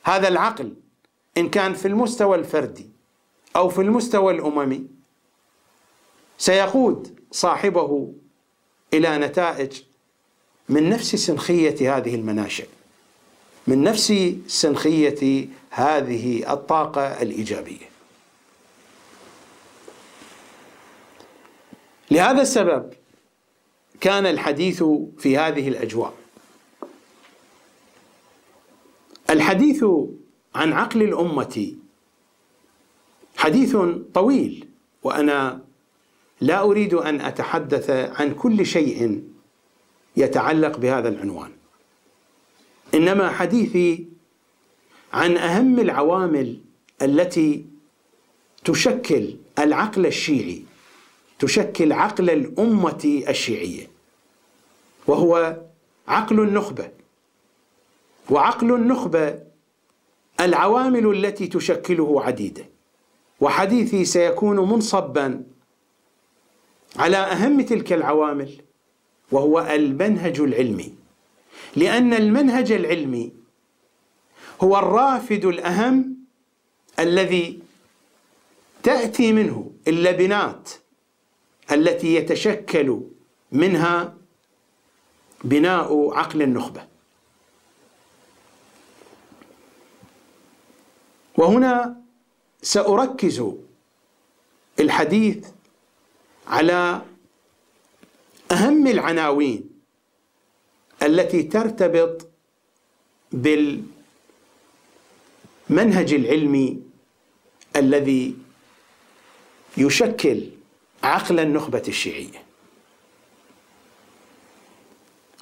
[0.02, 0.76] هذا العقل
[1.38, 2.86] إن كان في المستوى الفردي
[3.56, 4.86] أو في المستوى الأممي
[6.38, 8.12] سيقود صاحبه
[8.94, 9.82] إلى نتائج
[10.68, 12.66] من نفس سنخية هذه المناشئ
[13.66, 14.12] من نفس
[14.46, 17.86] سنخية هذه الطاقة الإيجابية.
[22.10, 22.92] لهذا السبب
[24.00, 24.84] كان الحديث
[25.18, 26.14] في هذه الأجواء.
[29.30, 29.84] الحديث
[30.56, 31.72] عن عقل الأمة.
[33.36, 33.76] حديث
[34.14, 34.68] طويل
[35.02, 35.60] وأنا
[36.40, 39.22] لا أريد أن أتحدث عن كل شيء
[40.16, 41.50] يتعلق بهذا العنوان.
[42.94, 44.06] إنما حديثي
[45.12, 46.60] عن أهم العوامل
[47.02, 47.64] التي
[48.64, 50.62] تشكل العقل الشيعي
[51.38, 53.86] تشكل عقل الأمة الشيعية
[55.06, 55.60] وهو
[56.08, 56.90] عقل النخبة.
[58.30, 59.46] وعقل النخبة
[60.40, 62.64] العوامل التي تشكله عديدة
[63.40, 65.44] وحديثي سيكون منصبا
[66.96, 68.62] على أهم تلك العوامل
[69.32, 70.94] وهو المنهج العلمي.
[71.76, 73.32] لأن المنهج العلمي
[74.60, 76.16] هو الرافد الأهم
[76.98, 77.58] الذي
[78.82, 80.70] تأتي منه اللبنات
[81.72, 83.00] التي يتشكل
[83.52, 84.14] منها
[85.44, 86.95] بناء عقل النخبة.
[91.36, 92.02] وهنا
[92.62, 93.42] سأركز
[94.80, 95.46] الحديث
[96.46, 97.02] على
[98.52, 99.70] أهم العناوين
[101.02, 102.28] التي ترتبط
[103.32, 103.84] بالمنهج
[106.14, 106.82] العلمي
[107.76, 108.36] الذي
[109.76, 110.50] يشكل
[111.02, 112.42] عقل النخبة الشيعية.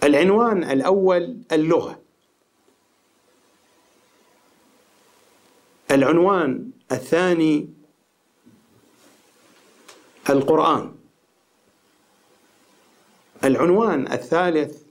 [0.05, 2.04] العنوان الأول اللغة.
[5.95, 7.69] العنوان الثاني
[10.31, 10.95] القرآن.
[13.45, 14.83] العنوان الثالث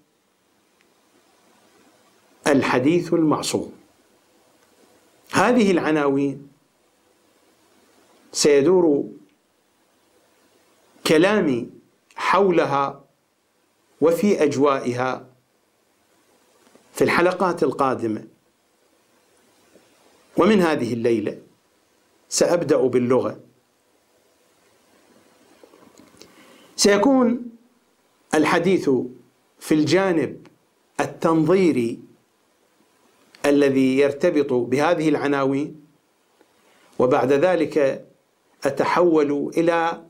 [2.47, 3.73] الحديث المعصوم.
[5.31, 6.49] هذه العناوين
[8.31, 9.03] سيدور
[11.07, 11.69] كلامي
[12.15, 13.03] حولها
[14.01, 15.25] وفي أجوائها
[16.93, 18.32] في الحلقات القادمة.
[20.37, 21.37] ومن هذه الليلة
[22.29, 23.39] سأبدأ باللغة
[26.75, 27.45] سيكون
[28.33, 28.89] الحديث
[29.59, 30.47] في الجانب
[30.99, 31.99] التنظيري
[33.45, 35.81] الذي يرتبط بهذه العناوين
[36.99, 38.05] وبعد ذلك
[38.63, 40.03] أتحول إلى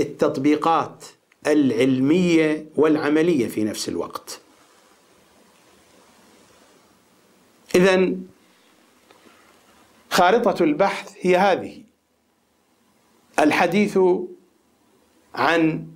[0.00, 1.04] التطبيقات
[1.46, 4.40] العلمية والعملية في نفس الوقت.
[7.74, 8.14] اذا
[10.18, 11.82] خارطة البحث هي هذه.
[13.38, 13.98] الحديث
[15.34, 15.86] عن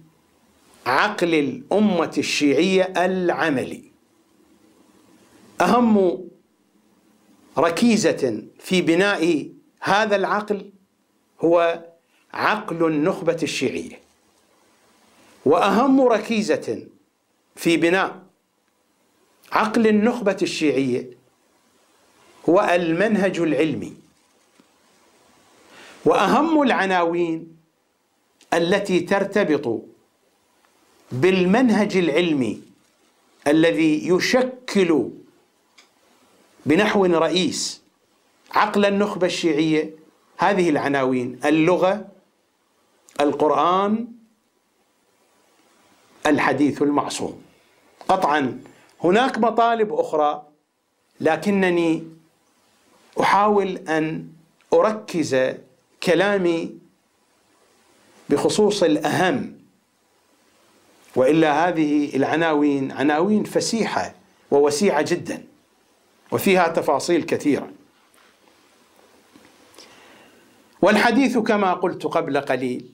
[0.87, 3.85] عقل الأمة الشيعية العملي.
[5.61, 6.21] أهم
[7.59, 9.49] ركيزة في بناء
[9.81, 10.71] هذا العقل
[11.41, 11.85] هو
[12.35, 14.01] عقل النخبة الشيعية.
[15.45, 16.87] وأهم ركيزة
[17.57, 18.23] في بناء
[19.53, 21.11] عقل النخبة الشيعية
[22.49, 24.02] هو المنهج العلمي.
[26.05, 27.57] وأهم العناوين
[28.55, 29.83] التي ترتبط
[31.13, 32.63] بالمنهج العلمي
[33.47, 35.09] الذي يشكل
[36.67, 37.83] بنحو رئيس
[38.53, 39.91] عقل النخبة الشيعية
[40.39, 42.09] هذه العناوين اللغة
[43.21, 44.09] القرآن
[46.27, 47.43] الحديث المعصوم.
[48.09, 48.61] قطعا
[49.05, 50.43] هناك مطالب أخرى
[51.21, 52.05] لكنني
[53.21, 54.29] أحاول أن
[54.73, 55.35] أركز
[56.03, 56.79] كلامي
[58.31, 59.59] بخصوص الأهم
[61.17, 64.15] وإلا هذه العناوين عناوين فسيحة
[64.51, 65.45] ووسيعة جدا
[66.33, 67.71] وفيها تفاصيل كثيرة.
[70.83, 72.91] والحديث كما قلت قبل قليل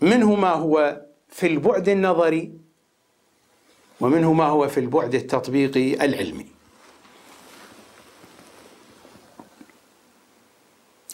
[0.00, 2.52] منه ما هو في البعد النظري
[4.00, 6.46] ومنه ما هو في البعد التطبيقي العلمي.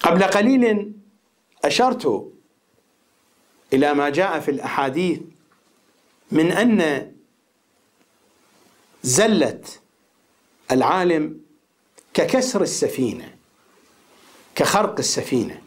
[0.02, 0.97] قبل قليل
[1.64, 2.32] أشرت
[3.72, 5.20] إلى ما جاء في الأحاديث
[6.30, 7.12] من أن
[9.02, 9.62] زله
[10.70, 11.40] العالم
[12.14, 13.34] ككسر السفينة
[14.54, 15.62] كخرق السفينة.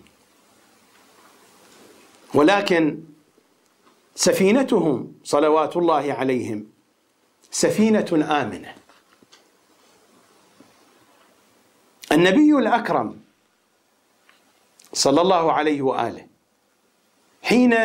[2.34, 3.04] ولكن
[4.16, 6.66] سفينتهم صلوات الله عليهم
[7.52, 8.76] سفينة آمنة.
[12.12, 13.22] النبي الأكرم
[14.94, 16.28] صلى الله عليه وآله.
[17.44, 17.76] حين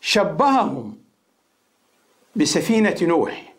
[0.00, 0.98] شبههم
[2.36, 3.54] بسفينة نوح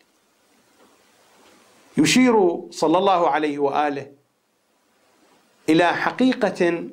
[1.98, 4.12] يشير صلى الله عليه وآله
[5.70, 6.90] إلى حقيقة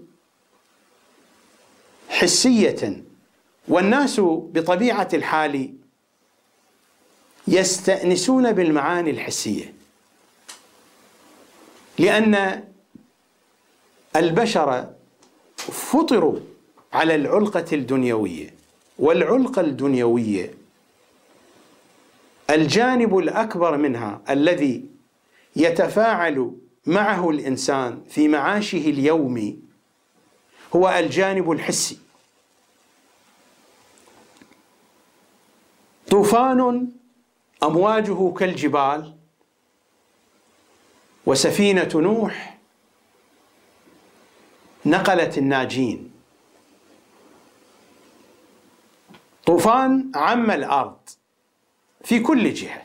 [2.09, 3.05] حسية
[3.69, 5.75] والناس بطبيعة الحال
[7.49, 9.75] يستأنسون بالمعاني الحسية.
[11.99, 12.65] لأن
[14.17, 14.96] البشر
[15.57, 16.39] فطروا
[16.93, 18.55] على العلقة الدنيوية.
[18.99, 20.55] والعلقة الدنيوية
[22.51, 24.85] الجانب الأكبر منها الذي
[25.57, 26.53] يتفاعل
[26.87, 29.59] معه الإنسان في معاشه اليومي
[30.77, 31.99] هو الجانب الحسي.
[36.11, 36.89] طوفان
[37.63, 39.15] أمواجه كالجبال
[41.27, 42.56] وسفينة نوح
[44.87, 46.13] نقلت الناجين.
[49.47, 50.99] طوفان عم الأرض
[52.05, 52.83] في كل جهة.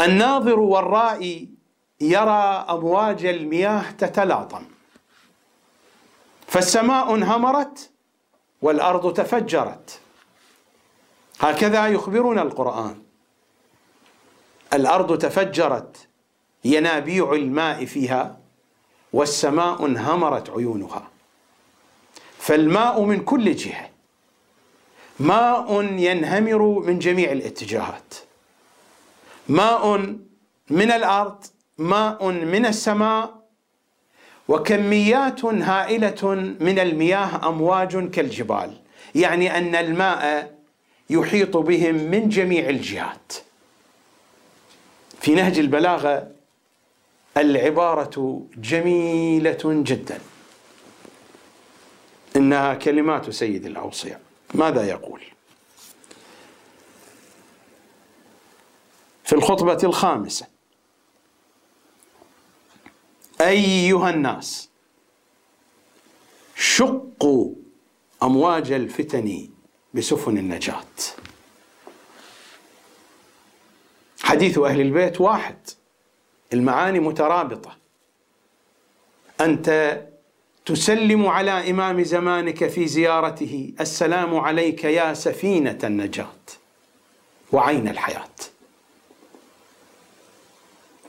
[0.00, 1.48] الناظر والرائي
[2.00, 4.64] يرى أمواج المياه تتلاطم.
[6.46, 7.90] فالسماء انهمرت
[8.62, 10.00] والأرض تفجرت.
[11.40, 13.02] هكذا يخبرنا القرآن.
[14.72, 16.08] الأرض تفجرت
[16.64, 18.38] ينابيع الماء فيها
[19.12, 21.08] والسماء انهمرت عيونها.
[22.38, 23.90] فالماء من كل جهة.
[25.20, 28.14] ماء ينهمر من جميع الاتجاهات.
[29.48, 29.96] ماء
[30.70, 31.44] من الأرض
[31.78, 33.44] ماء من السماء
[34.48, 38.80] وكميات هائلة من المياه أمواج كالجبال.
[39.14, 40.54] يعني أن الماء
[41.10, 43.32] يحيط بهم من جميع الجهات.
[45.20, 46.28] في نهج البلاغة
[47.36, 50.20] العبارة جميلة جدا.
[52.36, 54.20] إنها كلمات سيد الاوصياء
[54.54, 55.22] ماذا يقول؟
[59.24, 60.46] في الخطبة الخامسة.
[63.40, 64.68] أيها الناس
[66.56, 67.54] شقوا
[68.22, 69.48] أمواج الفتن
[69.94, 70.84] بسفن النجاة.
[74.22, 75.56] حديث أهل البيت واحد.
[76.52, 77.76] المعاني مترابطة.
[79.40, 80.00] أنت
[80.66, 86.44] تسلم على إمام زمانك في زيارته السلام عليك يا سفينة النجاة
[87.52, 88.28] وعين الحياة.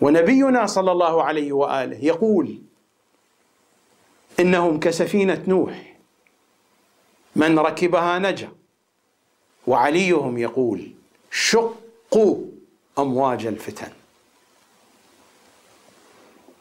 [0.01, 2.57] ونبينا صلى الله عليه وآله يقول
[4.39, 5.95] إنهم كسفينة نوح
[7.35, 8.49] من ركبها نجا.
[9.67, 10.91] وعليهم يقول
[11.31, 12.37] شقوا
[12.99, 13.91] أمواج الفتن.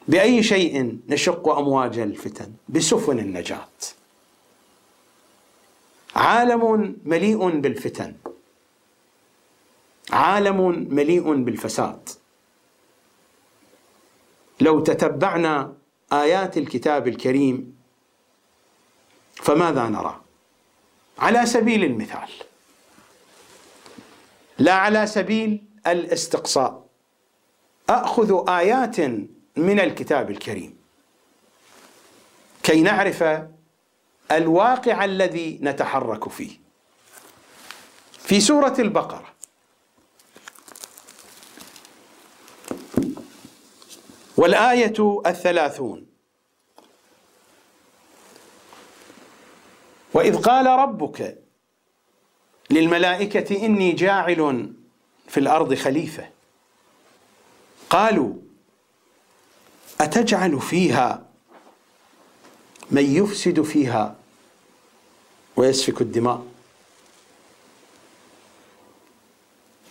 [0.07, 3.67] بأي شيء نشق أمواج الفتن؟ بسفن النجاة.
[6.15, 8.13] عالم مليء بالفتن.
[10.11, 12.09] عالم مليء بالفساد.
[14.61, 15.73] لو تتبعنا
[16.13, 17.77] آيات الكتاب الكريم
[19.35, 20.21] فماذا نرى؟
[21.19, 22.29] على سبيل المثال
[24.59, 26.85] لا على سبيل الاستقصاء.
[27.89, 28.95] أخذ آيات
[29.57, 30.77] من الكتاب الكريم.
[32.63, 33.23] كي نعرف
[34.31, 36.59] الواقع الذي نتحرك فيه.
[38.11, 39.35] في سورة البقرة.
[44.37, 46.07] والآية الثلاثون.
[50.13, 51.37] وإذ قال ربك
[52.69, 54.73] للملائكة إني جاعل
[55.27, 56.29] في الأرض خليفة.
[57.89, 58.44] قالوا
[60.01, 61.25] أتجعل فيها
[62.91, 64.15] من يفسد فيها
[65.55, 66.45] ويسفك الدماء.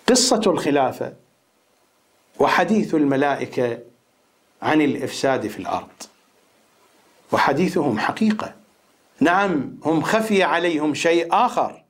[0.09, 1.13] قصة الخلافة
[2.39, 3.79] وحديث الملائكة
[4.63, 5.89] عن الإفساد في الأرض.
[7.33, 8.55] وحديثهم حقيقة.
[9.21, 11.85] نعم هم خفي عليهم شيء آخر.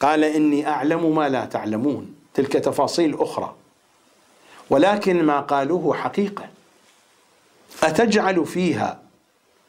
[0.00, 2.14] قال إني أعلم ما لا تعلمون.
[2.34, 3.54] تلك تفاصيل أخرى.
[4.70, 6.48] ولكن ما قالوه حقيقة.
[7.82, 9.02] أتجعل فيها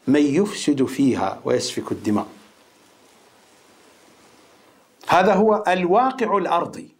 [0.07, 2.27] من يفسد فيها ويسفك الدماء.
[5.07, 6.95] هذا هو الواقع الأرضي.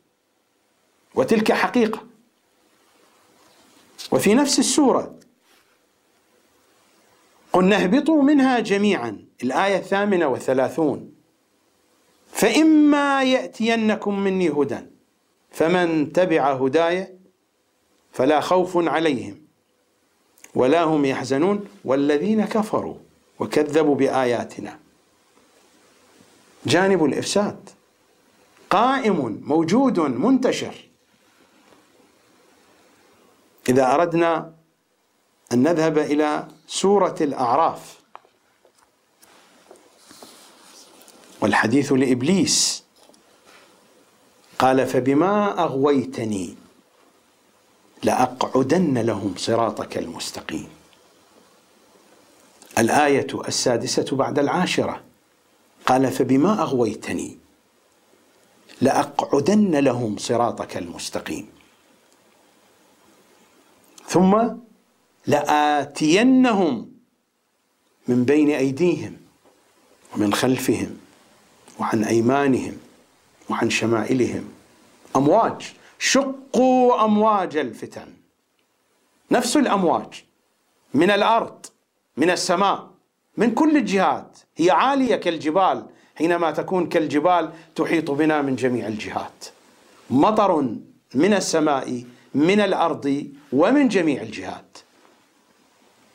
[1.15, 2.03] وتلك حقيقة.
[4.11, 5.19] وفي نفس السورة
[7.53, 9.25] قلنا اهبطوا منها جميعا.
[9.43, 11.15] الآية الثامنة والثلاثون.
[12.31, 14.79] فإما يأتينكم مني هدى
[15.51, 17.17] فمن تبع هداي
[18.11, 19.44] فلا خوف عليهم.
[20.55, 22.95] ولا هم يحزنون والذين كفروا
[23.39, 24.79] وكذبوا بآياتنا.
[26.65, 27.69] جانب الإفساد.
[28.69, 30.75] قائم موجود منتشر.
[33.69, 34.53] إذا أردنا
[35.53, 37.99] أن نذهب إلى سورة الأعراف.
[41.41, 42.83] والحديث لإبليس.
[44.59, 46.55] قال فبما أغويتني
[48.05, 50.67] لأقعدن لهم صراطك المستقيم.
[52.77, 55.01] الآية السادسة بعد العاشرة.
[55.85, 57.37] قال فبما أغويتني
[58.81, 61.47] لأقعدن لهم صراطك المستقيم.
[64.07, 64.43] ثم
[65.27, 66.91] لآتينهم
[68.07, 69.17] من بين أيديهم
[70.15, 70.97] ومن خلفهم
[71.79, 72.77] وعن أيمانهم
[73.49, 74.49] وعن شمائلهم.
[75.15, 75.73] أمواج.
[75.99, 78.07] شقوا امواج الفتن.
[79.31, 80.23] نفس الأمواج.
[80.93, 81.65] من الأرض
[82.17, 82.89] من السماء
[83.37, 84.37] من كل الجهات.
[84.55, 85.85] هي عالية كالجبال.
[86.15, 89.45] حينما تكون كالجبال تحيط بنا من جميع الجهات.
[90.09, 90.75] مطر
[91.15, 92.03] من السماء
[92.35, 94.77] من الأرض ومن جميع الجهات.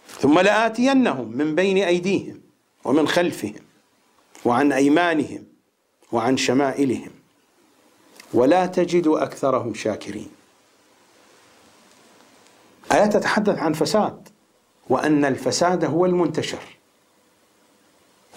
[0.09, 2.41] ثم لآتينهم من بين أيديهم
[2.85, 3.63] ومن خلفهم
[4.45, 5.45] وعن أيمانهم
[6.13, 7.20] وعن شمائلهم.
[8.35, 10.31] ولا تجد أكثرهم شاكرين.
[12.93, 14.29] إيه تتحدث عن فساد؟
[14.89, 16.79] وأن الفساد هو المنتشر.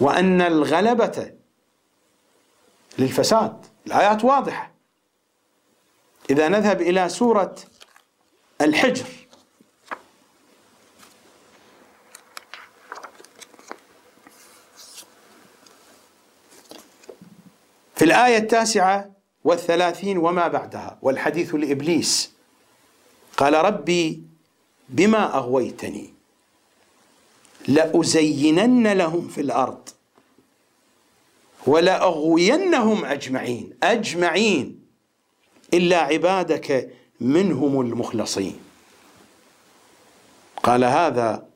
[0.00, 1.32] وأن الغلبة
[2.98, 4.70] للفساد الآيات واضحة.
[6.30, 7.54] إذا نذهب إلى سورة
[8.60, 9.06] الحجر.
[17.94, 19.13] في الآية التاسعة
[19.44, 22.30] والثلاثين وما بعدها والحديث لإبليس.
[23.36, 24.22] قال ربي
[24.88, 26.14] بما أغويتني
[27.68, 29.88] لأزينن لهم في الأرض
[31.66, 34.80] ولأغوينهم أجمعين أجمعين
[35.74, 36.90] إلا عبادك
[37.20, 38.56] منهم المخلصين.
[40.62, 41.46] قال هذا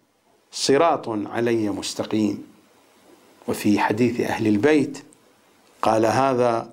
[0.53, 2.49] صراط علي مستقيم.
[3.49, 5.05] وفي حديث أهل البيت
[5.83, 6.73] قال هذا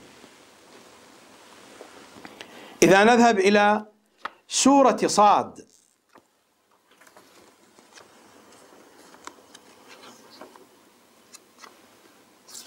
[2.83, 3.85] إذا نذهب إلى
[4.47, 5.65] سورة صاد.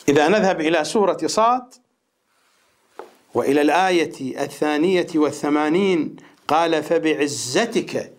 [0.09, 1.75] إذا نذهب إلى سورة صاد
[3.35, 6.17] وإلى الآية الثانية والثمانين
[6.49, 8.13] قال فبعزتك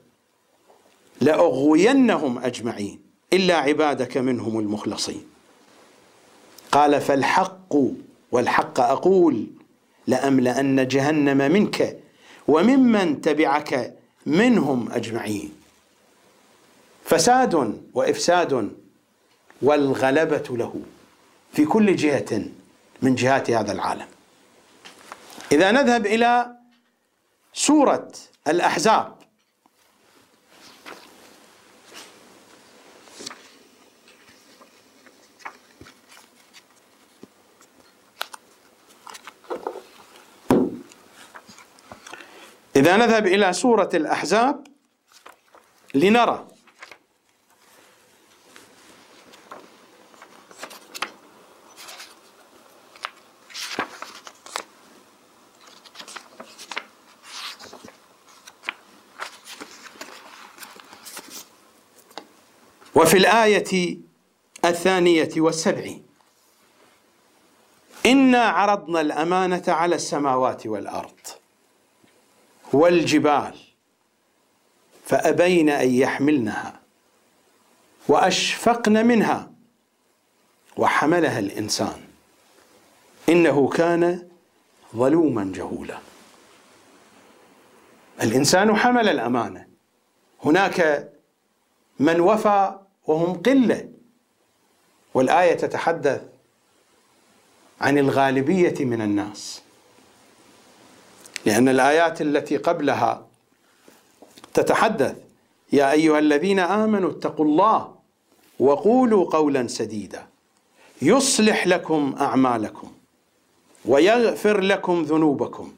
[1.22, 3.02] لأغوينهم أجمعين
[3.34, 5.28] إلا عبادك منهم المخلصين.
[6.72, 7.76] قال فالحق
[8.32, 9.48] والحق أقول
[10.08, 11.97] لأملأن جهنم منك
[12.47, 13.93] وممن تبعك
[14.26, 15.53] منهم أجمعين.
[17.06, 18.72] فساد وإفساد
[19.62, 20.82] والغلبة له
[21.53, 22.41] في كل جهة
[23.01, 24.08] من جهات هذا العالم.
[25.51, 26.56] إذا نذهب إلى
[27.53, 28.12] سورة
[28.47, 29.16] الأحزاب
[42.76, 44.67] إذا نذهب إلى سورة الأحزاب
[45.93, 46.47] لنرى
[62.95, 63.97] وفي الآية
[64.65, 66.05] الثانية والسبعين
[68.05, 71.14] إنا عرضنا الأمانة على السماوات والأرض.
[72.76, 73.55] والجبال
[75.05, 76.80] فأبين أن يحملنها
[78.07, 79.51] وأشفقن منها
[80.78, 82.01] وحملها الإنسان.
[83.30, 84.30] إنه كان
[84.95, 85.97] ظلوما جهولا.
[88.21, 89.67] الإنسان حمل الأمانة.
[90.43, 91.09] هناك
[91.99, 93.89] من وفى وهم قلة.
[95.13, 96.21] والآية تتحدث
[97.82, 99.64] عن الغالبية من الناس.
[101.46, 103.28] لأن الآيات التي قبلها
[104.54, 105.16] تتحدث
[105.74, 107.96] يا أيها الذين آمنوا اتقوا الله
[108.60, 110.28] وقولوا قولا سديدا.
[111.02, 112.91] يصلح لكم أعمالكم
[113.86, 115.74] ويغفر لكم ذنوبكم.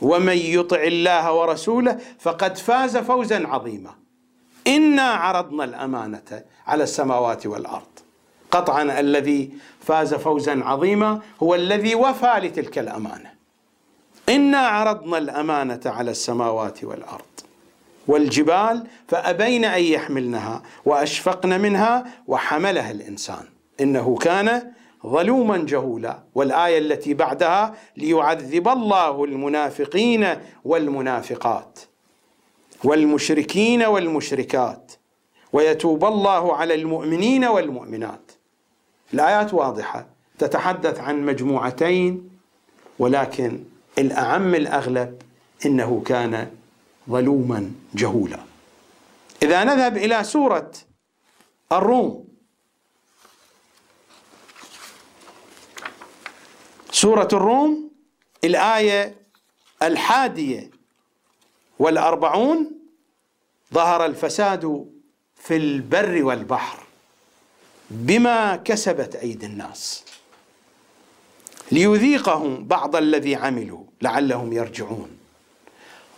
[0.00, 3.94] ومن يطع الله ورسوله فقد فاز فوزا عظيما.
[4.66, 7.98] إنا عرضنا الأمانة على السماوات والأرض.
[8.50, 13.33] قطعا الذي فاز فوزا عظيما هو الذي وفى لتلك الأمانة.
[14.28, 17.24] إنا عرضنا الأمانة على السماوات والأرض
[18.06, 23.44] والجبال فأبين أن يحملنها وأشفقن منها وحملها الإنسان.
[23.80, 24.72] إنه كان
[25.06, 26.18] ظلوما جهولا.
[26.34, 30.26] والآية التي بعدها ليعذب الله المنافقين
[30.64, 31.78] والمنافقات
[32.84, 34.92] والمشركين والمشركات
[35.52, 38.32] ويتوب الله على المؤمنين والمؤمنات.
[39.14, 40.06] الآيات واضحة
[40.38, 42.30] تتحدث عن مجموعتين
[42.98, 43.64] ولكن
[43.98, 45.22] الأعم الاغلب
[45.66, 46.50] إنه كان
[47.10, 48.40] ظلوما جهولا.
[49.42, 50.72] إذا نذهب إلى سورة
[51.72, 52.28] الروم.
[56.90, 57.90] سورة الروم
[58.44, 59.16] الآية
[59.82, 60.70] الحادية
[61.78, 62.70] والأربعون
[63.74, 64.86] ظهر الفساد
[65.36, 66.82] في البر والبحر
[67.90, 70.04] بما كسبت أيدي الناس.
[71.72, 75.18] ليذيقهم بعض الذي عملوا لعلهم يرجعون.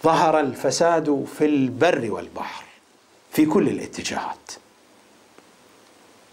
[0.03, 2.65] ظهر الفساد في البر والبحر
[3.33, 4.53] في كل الاتجاهات.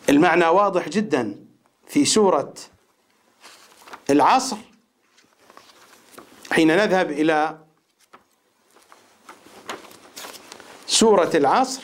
[0.09, 1.45] المعنى واضح جدا
[1.87, 2.53] في سورة
[4.09, 4.57] العصر
[6.51, 7.57] حين نذهب إلى
[10.87, 11.81] سورة العصر.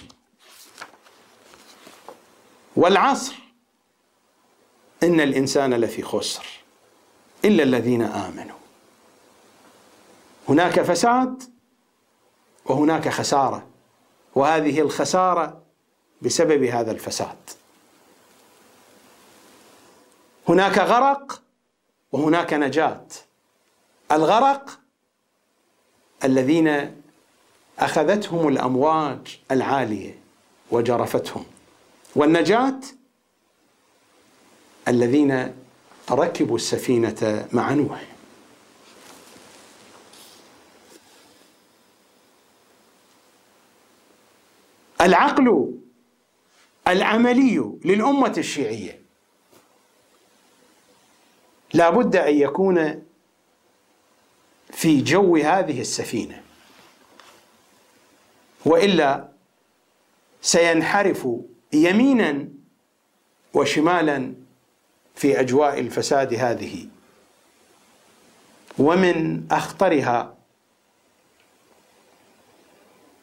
[2.76, 3.34] والعصر
[5.04, 6.59] إن الإنسان لفي خسر.
[7.46, 8.58] إلا الذين آمنوا.
[10.50, 11.44] هناك فساد
[12.66, 13.68] وهناك خسارة
[14.36, 15.62] وهذه الخسارة
[16.22, 17.38] بسبب هذا الفساد.
[20.50, 21.42] هناك غرق
[22.12, 23.06] وهناك نجاة.
[24.12, 24.80] الغرق
[26.24, 27.02] الذين
[27.80, 30.20] أخذتهم الأمواج العالية
[30.72, 31.46] وجرفتهم
[32.16, 32.80] والنجاة
[34.88, 35.56] الذين
[36.12, 38.03] ركبوا السفينة مع نوح.
[45.01, 45.74] العقل
[46.88, 49.01] العملي للأمة الشيعية.
[51.74, 53.03] لا بد أن يكون
[54.72, 56.43] في جو هذه السفينة.
[58.66, 59.30] وإلا
[60.41, 61.28] سينحرف
[61.74, 62.47] يمينا
[63.53, 64.34] وشمالا
[65.20, 66.88] في أجواء الفساد هذه.
[68.78, 70.34] ومن أخطرها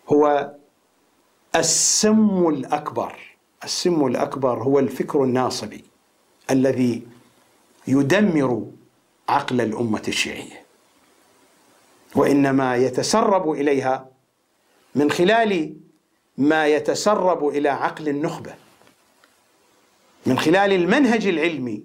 [0.08, 0.52] هو
[1.54, 3.36] السم الأكبر.
[3.64, 5.84] السم الأكبر هو الفكر الناصبي
[6.50, 7.02] الذي
[7.86, 8.66] يدمر
[9.28, 10.64] عقل الأمة الشيعية.
[12.14, 14.08] وإنما يتسرب إليها
[14.94, 15.76] من خلال
[16.38, 18.54] ما يتسرب إلى عقل النخبة.
[20.26, 21.84] من خلال المنهج العلمي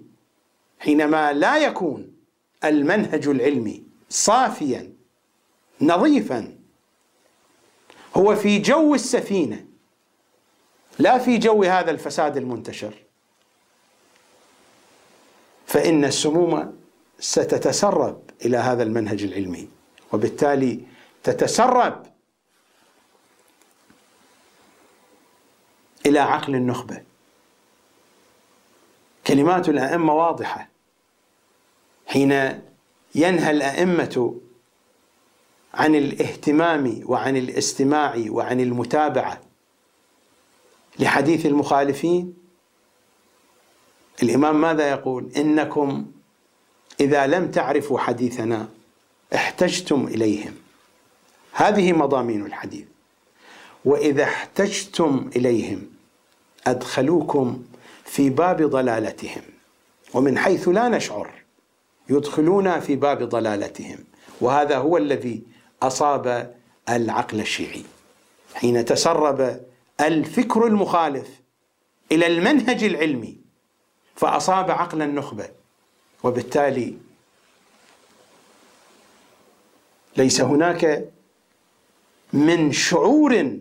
[0.78, 2.12] حينما لا يكون
[2.64, 4.92] المنهج العلمي صافيا
[5.80, 6.58] نظيفا
[8.16, 9.66] هو في جو السفينة
[10.98, 12.94] لا في جو هذا الفساد المنتشر.
[15.66, 16.78] فإن السموم
[17.18, 19.68] ستتسرب إلى هذا المنهج العلمي
[20.12, 20.80] وبالتالي
[21.22, 22.06] تتسرب
[26.06, 27.11] إلى عقل النخبة.
[29.26, 30.68] كلمات الأئمة واضحة.
[32.06, 32.32] حين
[33.14, 34.34] ينهى الأئمة
[35.74, 39.40] عن الاهتمام وعن الاستماع وعن المتابعة
[40.98, 42.34] لحديث المخالفين
[44.22, 46.06] الإمام ماذا يقول؟ إنكم
[47.00, 48.68] إذا لم تعرفوا حديثنا
[49.34, 50.54] احتجتم إليهم.
[51.52, 52.86] هذه مضامين الحديث.
[53.84, 55.82] وإذا احتجتم إليهم
[56.66, 57.62] أدخلوكم
[58.12, 59.42] في باب ضلالتهم.
[60.14, 61.30] ومن حيث لا نشعر
[62.10, 63.98] يدخلون في باب ضلالتهم.
[64.40, 65.42] وهذا هو الذي
[65.82, 66.54] أصاب
[66.88, 67.84] العقل الشيعي
[68.54, 69.60] حين تسرب
[70.00, 71.28] الفكر المخالف
[72.12, 73.36] إلى المنهج العلمي
[74.16, 75.48] فأصاب عقل النخبة.
[76.22, 76.96] وبالتالي
[80.16, 81.08] ليس هناك
[82.32, 83.56] من شعور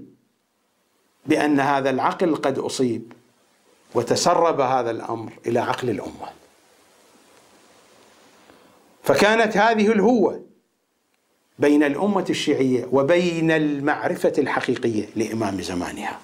[1.26, 3.14] بأن هذا العقل قد أصيب.
[3.96, 6.30] وتسرب هذا الأمر إلى عقل الأمة.
[9.04, 10.44] فكانت هذه الهوة
[11.60, 16.20] بين الأمة الشيعية وبين المعرفة الحقيقية لإمام زمانها.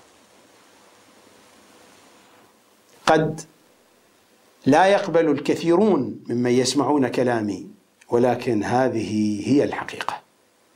[3.05, 3.41] قد
[4.65, 7.67] لا يقبل الكثيرون ممن يسمعون كلامي
[8.09, 10.21] ولكن هذه هي الحقيقة.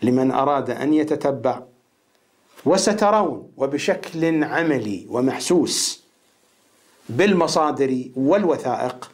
[0.02, 1.62] لمن أراد أن يتتبع
[2.66, 6.01] وسترون وبشكل عملي ومحسوس
[7.18, 9.12] بالمصادر والوثائق.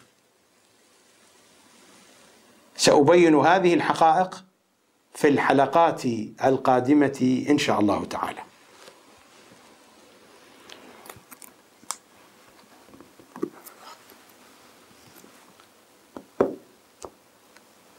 [2.76, 4.44] سأبين هذه الحقائق
[5.14, 6.06] في الحلقات
[6.46, 8.40] القادمة إن شاء الله تعالى.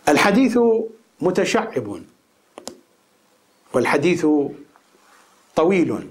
[0.09, 0.59] الحديث
[1.21, 2.03] متشعب
[3.75, 4.27] والحديث
[5.57, 6.11] طويل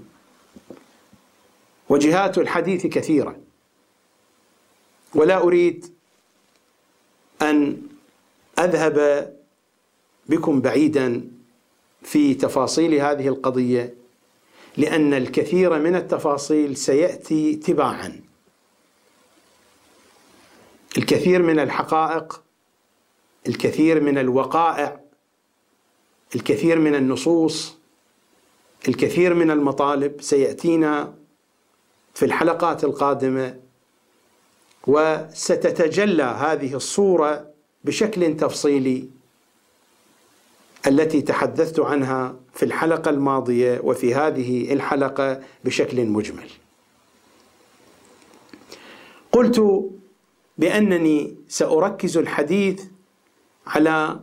[1.89, 3.46] وجهات الحديث كثيرة.
[5.17, 5.85] ولا أريد
[7.41, 7.81] أن
[8.59, 9.27] أذهب
[10.29, 11.31] بكم بعيدا
[12.03, 13.93] في تفاصيل هذه القضية
[14.77, 18.21] لأن الكثير من التفاصيل سيأتي تباعا.
[20.97, 22.41] الكثير من الحقائق
[23.47, 24.99] الكثير من الوقائع
[26.35, 27.77] الكثير من النصوص
[28.87, 31.13] الكثير من المطالب سيأتينا
[32.13, 33.66] في الحلقات القادمة
[34.87, 37.47] وستتجلى هذه الصورة
[37.83, 39.09] بشكل تفصيلي
[40.87, 46.49] التي تحدثت عنها في الحلقة الماضية وفي هذه الحلقة بشكل مجمل.
[49.31, 49.89] قلت
[50.57, 52.83] بأنني سأركز الحديث
[53.67, 54.19] على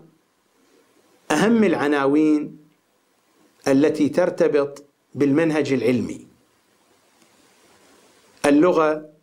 [1.31, 2.59] أهم العناوين
[3.69, 4.85] التي ترتبط
[5.15, 6.27] بالمنهج العلمي.
[8.47, 9.14] اللغة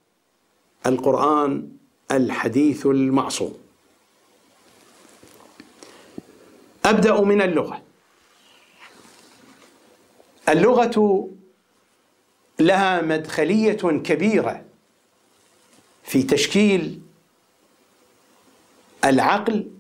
[0.86, 1.70] القرآن
[2.12, 3.58] الحديث المعصوم.
[6.86, 7.82] أبدأ من اللغة
[10.50, 11.30] اللغة
[12.60, 14.66] لها مدخلية كبيرة
[16.04, 17.02] في تشكيل
[19.06, 19.72] العقل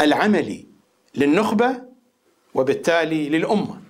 [0.00, 0.66] العملي
[1.14, 1.82] للنخبة
[2.54, 3.83] وبالتالي للأمة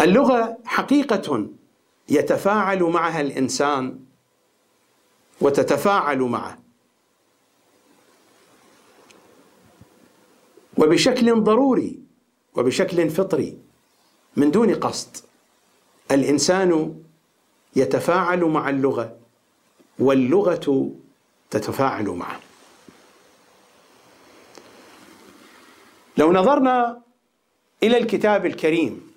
[0.00, 1.48] اللغة حقيقة
[2.08, 3.98] يتفاعل معها الإنسان
[5.40, 6.58] وتتفاعل معه.
[10.78, 11.98] وبشكل ضروري
[12.54, 13.58] وبشكل فطري
[14.36, 15.16] من دون قصد
[16.10, 17.02] الإنسان
[17.76, 19.16] يتفاعل مع اللغة
[19.98, 20.92] واللغة
[21.50, 22.40] تتفاعل معه.
[26.16, 27.02] لو نظرنا
[27.82, 29.09] إلى الكتاب الكريم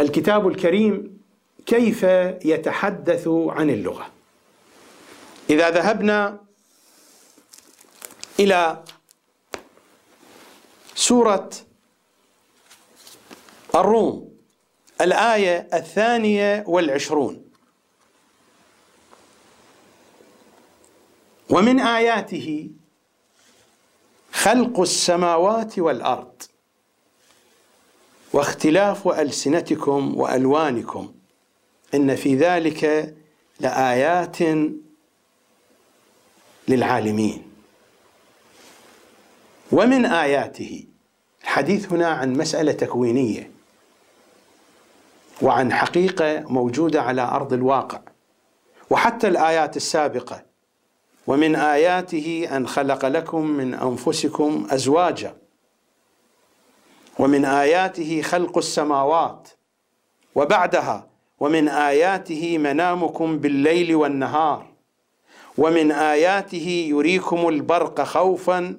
[0.00, 1.20] الكتاب الكريم
[1.66, 2.02] كيف
[2.44, 4.10] يتحدث عن اللغة.
[5.50, 6.40] إذا ذهبنا
[8.40, 8.84] إلى
[10.94, 11.50] سورة
[13.74, 14.30] الروم
[15.00, 17.44] الآية الثانية والعشرون.
[21.50, 22.70] ومن آياته
[24.32, 26.42] خلق السماوات والأرض.
[28.32, 31.12] واختلاف السنتكم وألوانكم
[31.94, 33.14] إن في ذلك
[33.60, 34.36] لآيات
[36.68, 37.42] للعالمين.
[39.72, 40.84] ومن آياته
[41.42, 43.50] الحديث هنا عن مسألة تكوينية
[45.42, 48.00] وعن حقيقة موجودة على أرض الواقع
[48.90, 50.42] وحتى الآيات السابقة.
[51.26, 55.36] ومن آياته أن خلق لكم من أنفسكم أزواجا.
[57.20, 59.48] ومن آياته خلق السماوات
[60.34, 61.06] وبعدها
[61.40, 64.66] ومن آياته منامكم بالليل والنهار
[65.58, 68.76] ومن آياته يريكم البرق خوفا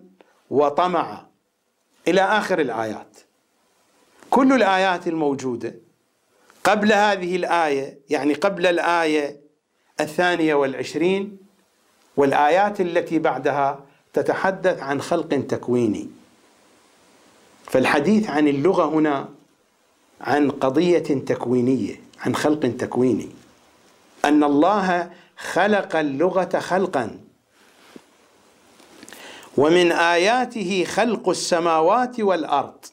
[0.50, 1.28] وطمعا.
[2.08, 3.18] إلى آخر الآيات.
[4.30, 5.76] كل الآيات الموجودة
[6.64, 9.42] قبل هذه الآية يعني قبل الآية
[10.00, 11.38] الثانية والعشرين
[12.18, 16.21] والآيات التي بعدها تتحدث عن خلق تكويني.
[17.64, 19.30] فالحديث عن اللغة هنا
[20.22, 23.30] عن قضية تكوينية عن خلق تكويني.
[24.26, 27.20] أن الله خلق اللغة خلقا.
[29.58, 32.86] ومن آياته خلق السماوات والأرض.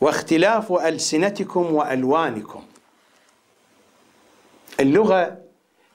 [0.00, 2.62] واختلاف ألسنتكم وألوانكم.
[4.80, 5.38] اللغة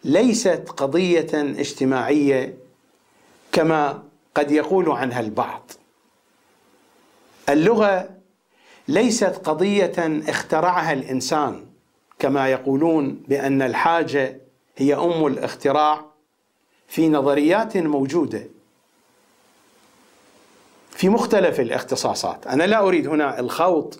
[0.03, 2.57] ليست قضية اجتماعية
[3.51, 4.03] كما
[4.36, 5.72] قد يقول عنها البعض.
[7.50, 8.10] اللغة
[8.88, 9.94] ليست قضية
[10.28, 11.66] اخترعها الإنسان
[12.20, 14.42] كما يقولون بأن الحاجة
[14.78, 16.06] هي أم الاختراع
[16.88, 18.48] في نظريات موجودة.
[20.89, 22.48] في مختلف الاختصاصات.
[22.48, 23.96] أنا لا أريد هنا الخوض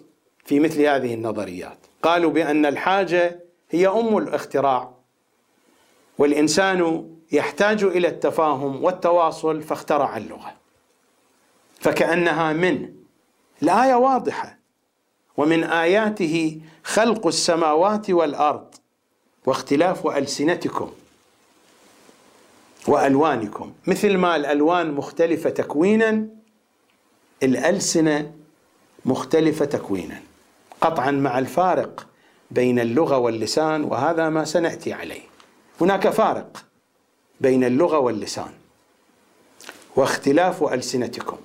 [0.46, 1.78] في مثل هذه النظريات.
[2.04, 3.40] قالوا بأن الحاجة
[3.72, 4.92] هي أم الاختراع
[6.18, 10.54] والإنسان يحتاج إلى التفاهم والتواصل فاخترع اللغة.
[11.80, 13.01] فكأنها من
[13.64, 14.58] الآية واضحة.
[15.38, 18.76] ومن آياته خلق السماوات والأرض
[19.46, 20.92] واختلاف ألسنتكم
[22.88, 23.74] وألوانكم.
[23.88, 26.28] مثل ما الألوان مختلفة تكوينا
[27.44, 28.32] الألسنة
[29.06, 30.20] مختلفة تكوينا.
[30.82, 32.08] قطعا مع الفارق
[32.52, 35.22] بين اللغة واللسان وهذا ما سنأتي عليه.
[35.82, 36.66] هناك فارق
[37.42, 38.52] بين اللغة واللسان
[39.96, 41.38] واختلاف ألسنتكم.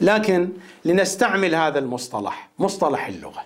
[0.00, 0.48] لكن
[0.84, 3.44] لنستعمل هذا المصطلح مصطلح اللغة.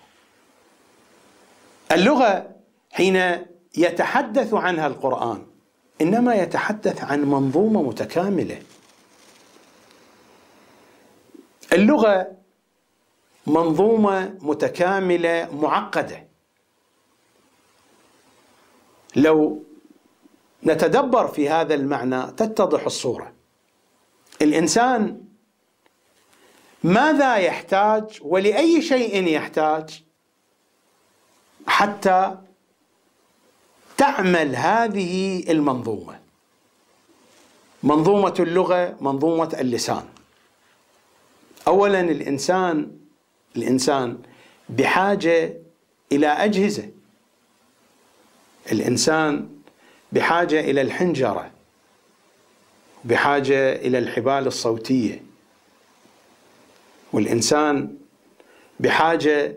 [1.92, 2.50] اللغة
[2.92, 3.46] حين
[3.76, 5.46] يتحدث عنها القرآن
[6.00, 8.62] إنما يتحدث عن منظومة متكاملة.
[11.72, 12.32] اللغة
[13.46, 16.28] منظومة متكاملة معقدة.
[19.16, 19.64] لو
[20.66, 23.32] نتدبر في هذا المعنى تتضح الصورة.
[24.42, 25.23] الإنسان
[26.84, 30.02] ماذا يحتاج ولأي شيء يحتاج
[31.66, 32.38] حتى
[33.96, 36.20] تعمل هذه المنظومة؟
[37.82, 40.04] منظومة اللغة منظومة اللسان.
[41.68, 42.98] اولا الإنسان
[43.56, 44.18] الإنسان
[44.68, 45.56] بحاجة
[46.12, 46.90] إلى أجهزة.
[48.72, 49.48] الإنسان
[50.12, 51.50] بحاجة إلى الحنجرة
[53.04, 55.33] بحاجة إلى الحبال الصوتية.
[57.14, 57.96] والإنسان
[58.80, 59.56] بحاجة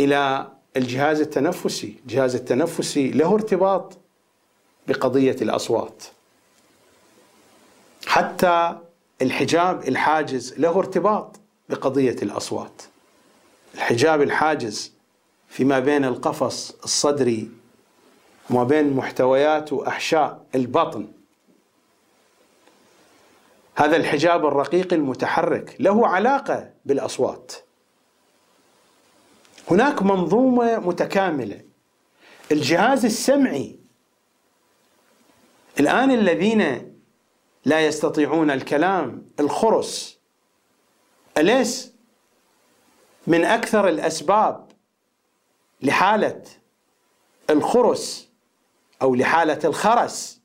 [0.00, 3.98] إلى الجهاز التنفسي، الجهاز التنفسي له ارتباط
[4.88, 6.04] بقضية الأصوات.
[8.06, 8.78] حتى
[9.22, 11.36] الحجاب الحاجز له ارتباط
[11.68, 12.82] بقضية الأصوات.
[13.74, 14.92] الحجاب الحاجز
[15.48, 17.50] فيما بين القفص الصدري
[18.50, 21.06] وما بين محتويات وأحشاء البطن
[23.78, 27.52] هذا الحجاب الرقيق المتحرك له علاقة بالأصوات.
[29.70, 31.60] هناك منظومة متكاملة.
[32.52, 33.78] الجهاز السمعي.
[35.80, 36.92] الآن الذين
[37.64, 40.18] لا يستطيعون الكلام الخرس.
[41.38, 41.92] أليس
[43.26, 44.68] من أكثر الأسباب
[45.82, 46.42] لحالة
[47.50, 48.28] الخرس
[49.02, 50.37] أو لحالة الخرس؟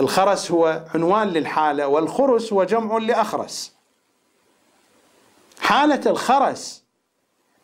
[0.00, 3.74] الخرس هو عنوان للحالة والخرس هو جمع لأخرس.
[5.60, 6.84] حالة الخرس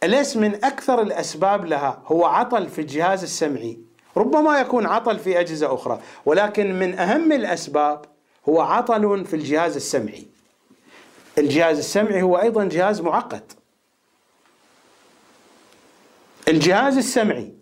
[0.03, 3.79] أليس من أكثر الأسباب لها؟ هو عطل في الجهاز السمعي.
[4.17, 8.05] ربما يكون عطل في أجهزة أخرى ولكن من أهم الأسباب
[8.49, 10.27] هو عطل في الجهاز السمعي.
[11.39, 13.53] الجهاز السمعي هو أيضا جهاز معقد.
[16.49, 17.55] الجهاز السمعي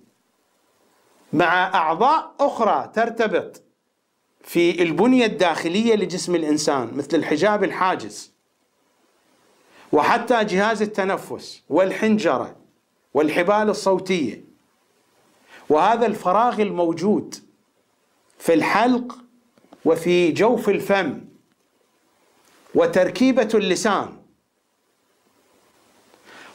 [1.32, 3.62] مع أعضاء أخرى ترتبط
[4.44, 8.32] في البنية الداخلية لجسم الإنسان مثل الحجاب الحاجز.
[9.92, 12.56] وحتى جهاز التنفس والحنجرة
[13.14, 14.44] والحبال الصوتية.
[15.68, 17.34] وهذا الفراغ الموجود
[18.38, 19.18] في الحلق
[19.84, 21.20] وفي جوف الفم.
[22.74, 24.16] وتركيبة اللسان.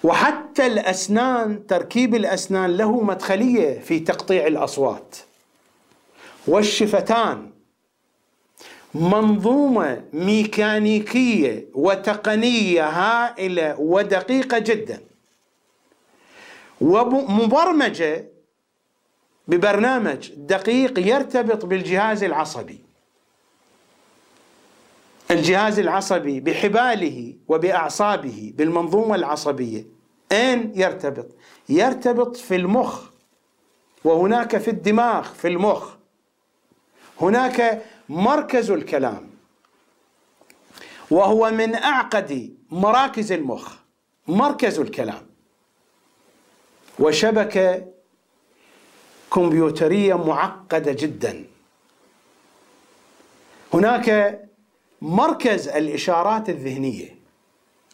[0.04, 5.18] وحتى الأسنان تركيب الأسنان له مدخلية في تقطيع الأصوات.
[6.48, 7.53] والشفتان.
[8.96, 15.02] منظومة ميكانيكية وتقنية هائلة ودقيقة جدا.
[16.82, 18.26] ومبرمجة
[19.48, 22.80] ببرنامج دقيق يرتبط بالجهاز العصبي.
[25.32, 29.86] الجهاز العصبي بحباله وبأعصابه بالمنظومة العصبية.
[30.32, 31.28] أين يرتبط؟
[31.70, 33.04] يرتبط في المخ
[34.04, 35.94] وهناك في الدماغ في المخ.
[37.22, 39.30] هناك مركز الكلام.
[41.12, 43.76] وهو من أعقد مراكز المخ
[44.28, 45.30] مركز الكلام.
[47.00, 47.86] وشبكه
[49.34, 51.46] كمبيوترية معقدة جدا.
[53.74, 54.40] هناك
[55.02, 57.16] مركز الإشارات الذهنية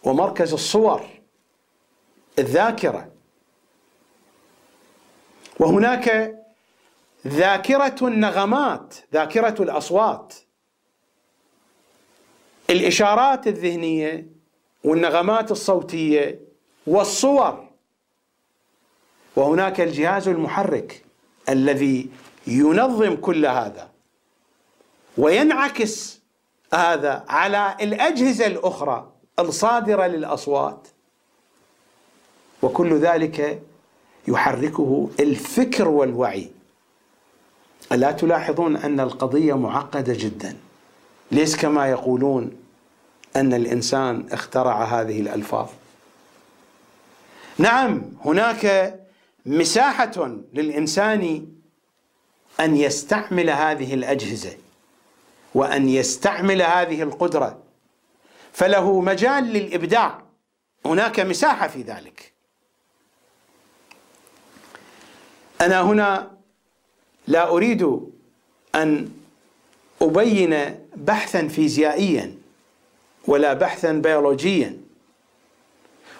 [0.03, 1.01] ومركز الصور
[2.39, 3.11] الذاكرة.
[5.59, 6.38] وهناك
[7.27, 10.33] ذاكرة النغمات ذاكرة الأصوات.
[12.69, 14.27] الإشارات الذهنية
[14.83, 16.39] والنغمات الصوتية
[16.87, 17.67] والصور.
[19.35, 21.03] وهناك الجهاز المحرك
[21.49, 22.09] الذي
[22.47, 23.89] ينظم كل هذا
[25.17, 26.19] وينعكس
[26.73, 30.87] هذا على الأجهزة الأخرى الصادرة للأصوات.
[32.61, 33.61] وكل ذلك
[34.27, 36.51] يحركه الفكر والوعي.
[37.91, 40.57] ألا تلاحظون أن القضية معقدة جدا؟
[41.31, 42.51] ليس كما يقولون
[43.35, 45.69] أن الإنسان اخترع هذه الألفاظ.
[47.57, 48.95] نعم هناك
[49.45, 51.47] مساحة للإنسان
[52.59, 54.57] أن يستعمل هذه الأجهزة
[55.55, 57.57] وأن يستعمل هذه القدرة.
[58.53, 60.21] فله مجال للإبداع.
[60.85, 62.33] هناك مساحة في ذلك.
[65.61, 66.38] أنا هنا
[67.29, 67.99] لا أريد
[68.75, 69.09] أن
[70.01, 72.35] أبين بحثا فيزيائيا
[73.27, 74.77] ولا بحثا بيولوجيا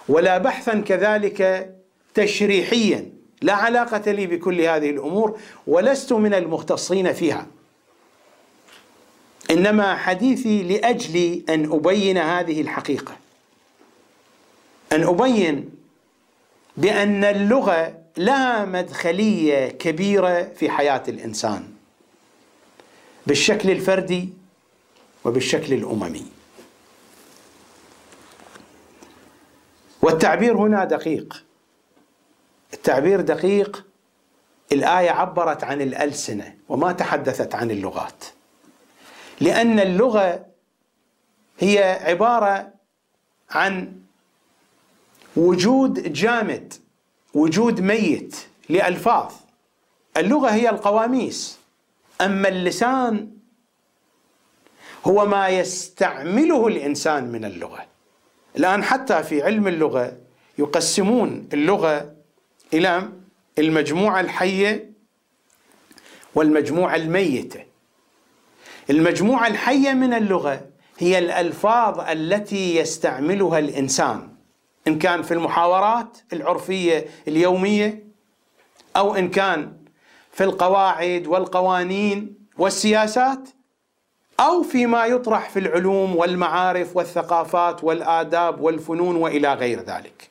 [0.10, 1.70] ولا بحثا كذلك
[2.14, 3.12] تشريحيا.
[3.42, 7.48] لا علاقة لي بكل هذه الأمور ولست من المختصين فيها.
[9.52, 13.18] إنما حديثي لأجل أن أبين هذه الحقيقة.
[14.92, 15.70] أن أبين
[16.78, 21.74] بأن اللغة لها مدخلية كبيرة في حياة الإنسان
[23.28, 24.30] بالشكل الفردي
[25.26, 26.26] وبالشكل الأممي.
[30.02, 31.46] والتعبير هنا دقيق.
[32.74, 33.86] التعبير دقيق
[34.72, 38.24] الآية عبرت عن الألسنة وما تحدثت عن اللغات.
[39.42, 40.46] لأن اللغة
[41.60, 42.74] هي عبارة
[43.52, 44.02] عن
[45.36, 46.74] وجود جامد
[47.34, 48.36] وجود ميت
[48.70, 49.34] لألفاظ.
[50.18, 51.60] اللغة هي القواميس.
[52.22, 53.32] أما اللسان
[55.06, 57.86] هو ما يستعمله الإنسان من اللغة.
[58.58, 60.18] الآن حتى في علم اللغة
[60.58, 62.14] يقسمون اللغة
[62.74, 63.10] إلى
[63.60, 64.92] المجموعة الحية
[66.36, 67.66] والمجموعة الميتة.
[68.90, 70.66] المجموعة الحية من اللغة
[70.98, 74.30] هي الألفاظ التي يستعملها الإنسان.
[74.88, 78.08] إن كان في المحاورات العرفية اليومية
[78.96, 79.74] أو إن كان
[80.32, 83.50] في القواعد والقوانين والسياسات
[84.40, 90.30] أو فيما يطرح في العلوم والمعارف والثقافات والآداب والفنون وإلى غير ذلك.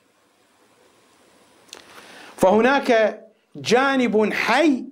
[2.37, 3.21] فهناك
[3.55, 4.83] جانب حي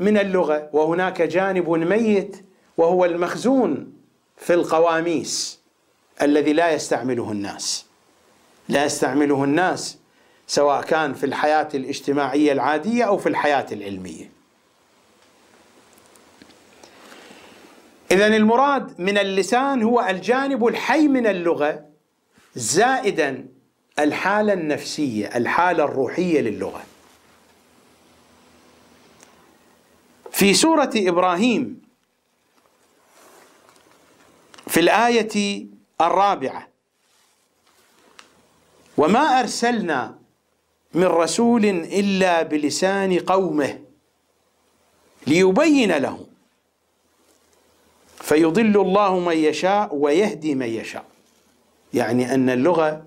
[0.00, 3.92] من اللغة وهناك جانب ميت وهو المخزون
[4.36, 5.60] في القواميس
[6.22, 7.85] الذي لا يستعمله الناس.
[8.68, 9.98] لا يستعمله الناس
[10.46, 14.30] سواء كان في الحياة الاجتماعية العادية أو في الحياة العلمية.
[18.10, 21.84] إذا المراد من اللسان هو الجانب الحي من اللغة
[22.54, 23.48] زائدا
[23.98, 26.82] الحالة النفسية الحالة الروحية للغة.
[30.32, 31.82] في سورة إبراهيم
[34.66, 35.66] في الآية
[36.00, 36.68] الرابعة
[38.96, 40.18] وما أرسلنا
[40.94, 43.78] من رسول إلا بلسان قومه
[45.26, 46.26] ليبين لهم
[48.20, 51.04] فيضل الله من يشاء ويهدي من يشاء.
[51.94, 53.04] يعني أن اللغة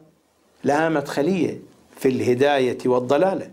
[0.64, 1.60] لها مدخلية
[1.98, 3.52] في الهداية والضلالة.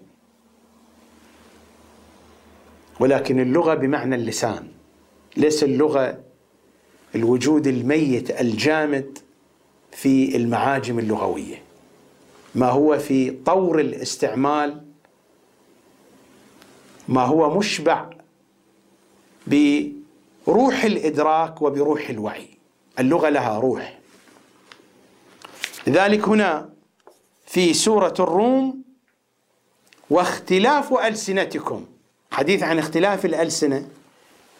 [3.00, 4.68] ولكن اللغة بمعنى اللسان.
[5.36, 6.18] ليس اللغة
[7.14, 9.18] الوجود الميت الجامد
[9.92, 11.65] في المعاجم اللغوية.
[12.56, 14.82] ما هو في طور الاستعمال
[17.08, 18.10] ما هو مشبع
[19.46, 22.48] بروح الإدراك وبروح الوعي.
[22.98, 23.98] اللغة لها روح.
[25.86, 26.68] لذلك هنا
[27.46, 28.82] في سورة الروم
[30.10, 31.86] واختلاف ألسنتكم.
[32.30, 33.88] حديث عن اختلاف الألسنة.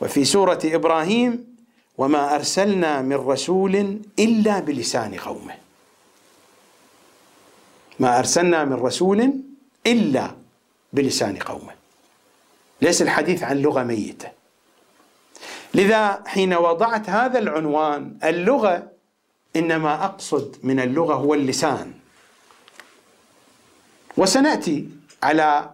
[0.01, 1.57] وفي سورة إبراهيم
[1.99, 5.66] وما أرسلنا من رسول إلا بلسان قومه.
[7.99, 9.33] ما أرسلنا من رسول
[9.87, 10.31] إلا
[10.93, 11.73] بلسان قومه.
[12.83, 14.29] ليس الحديث عن لغة ميتة.
[15.75, 18.91] لذا حين وضعت هذا العنوان اللغة
[19.57, 21.93] إنما أقصد من اللغة هو اللسان.
[24.17, 24.89] وسنأتي
[25.23, 25.71] على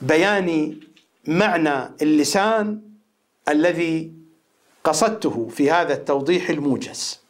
[0.00, 0.80] بيان
[1.26, 2.80] معنى اللسان
[3.48, 4.12] الذي
[4.84, 7.23] قصدته في هذا التوضيح الموجز.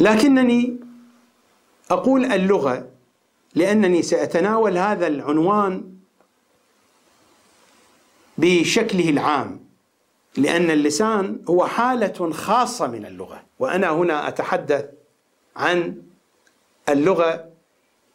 [0.00, 0.76] لكنني
[1.90, 2.88] أقول اللغة
[3.54, 5.94] لأنني سأتناول هذا العنوان
[8.38, 9.60] بشكله العام
[10.36, 14.84] لأن اللسان هو حالة خاصة من اللغة وأنا هنا أتحدث
[15.56, 16.02] عن
[16.88, 17.48] اللغة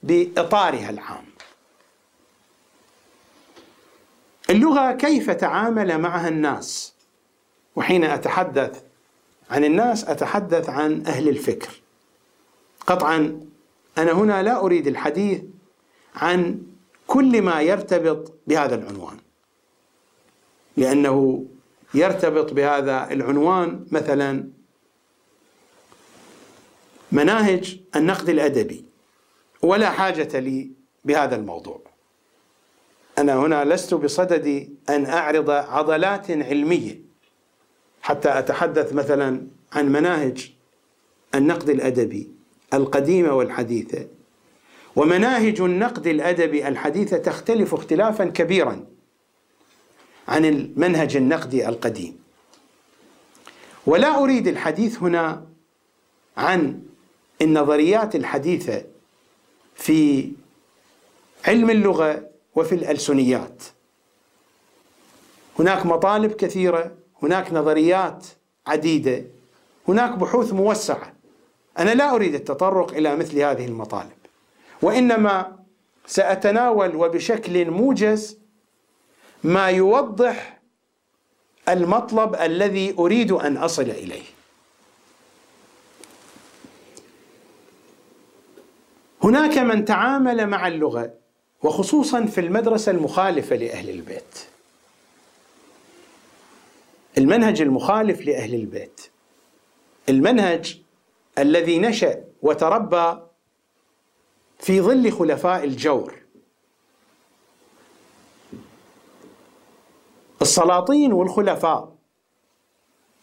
[0.04, 1.26] بإطارها العام.
[4.50, 6.94] اللغة كيف تعامل معها الناس؟
[7.76, 8.84] وحين أتحدث
[9.50, 11.82] عن الناس أتحدث عن أهل الفكر.
[12.88, 13.40] قطعا
[13.98, 15.42] أنا هنا لا أريد الحديث
[16.16, 16.62] عن
[17.08, 19.18] كل ما يرتبط بهذا العنوان.
[20.78, 21.46] لأنه
[21.94, 24.50] يرتبط بهذا العنوان مثلا
[27.12, 28.86] مناهج النقد الأدبي
[29.62, 30.72] ولا حاجة لي
[31.06, 31.82] بهذا الموضوع.
[33.18, 37.09] أنا هنا لست بصدد أن أعرض عضلات علمية.
[38.02, 40.52] حتى أتحدث مثلا عن مناهج
[41.36, 42.32] النقد الأدبي
[42.74, 44.08] القديمة والحديثة.
[44.96, 48.86] ومناهج النقد الأدبي الحديثة تختلف اختلافا كبيرا
[50.28, 52.20] عن المنهج النقدي القديم.
[53.86, 55.46] ولا أريد الحديث هنا
[56.38, 56.82] عن
[57.42, 58.84] النظريات الحديثة
[59.76, 60.32] في
[61.48, 63.64] علم اللغة وفي الألسنيات.
[65.60, 66.92] هناك مطالب كثيرة
[67.24, 68.26] هناك نظريات
[68.68, 69.26] عديدة
[69.88, 71.14] هناك بحوث موسعة.
[71.80, 74.20] أنا لا أريد التطرق إلى مثل هذه المطالب
[74.82, 75.60] وإنما
[76.08, 78.38] سأتناول وبشكل موجز
[79.44, 80.60] ما يوضح
[81.70, 84.24] المطلب الذي أريد أن أصل إليه.
[89.24, 91.14] هناك من تعامل مع اللغة
[91.64, 94.40] وخصوصا في المدرسة المخالفة لأهل البيت.
[97.18, 99.02] المنهج المخالف لأهل البيت.
[100.10, 100.82] المنهج
[101.38, 103.22] الذي نشأ وتربى
[104.60, 106.16] في ظل خلفاء الجور.
[110.42, 111.96] السلاطين والخلفاء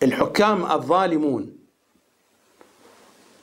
[0.02, 1.56] الحكام الظالمون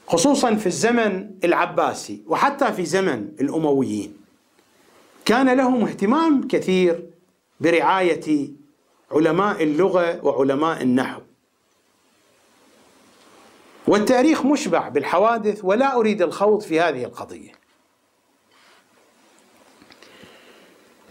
[0.08, 4.18] خصوصا في الزمن العباسي وحتى في زمن الأمويين.
[5.26, 7.10] كان لهم اهتمام كثير
[7.60, 8.50] برعاية
[9.14, 11.22] علماء اللغة وعلماء النحو.
[13.88, 17.52] والتاريخ مشبع بالحوادث ولا أريد الخوض في هذه القضية.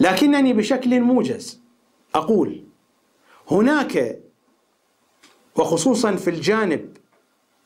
[0.00, 1.60] لكنني بشكل موجز
[2.14, 2.64] أقول
[3.50, 4.18] هناك
[5.56, 6.96] وخصوصا في الجانب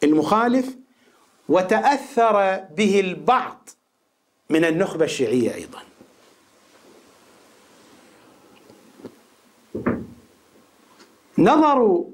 [0.05, 0.77] المخالف
[1.49, 3.69] وتأثر به البعض
[4.51, 5.83] من النخبة الشيعية أيضا.
[11.39, 12.05] نظروا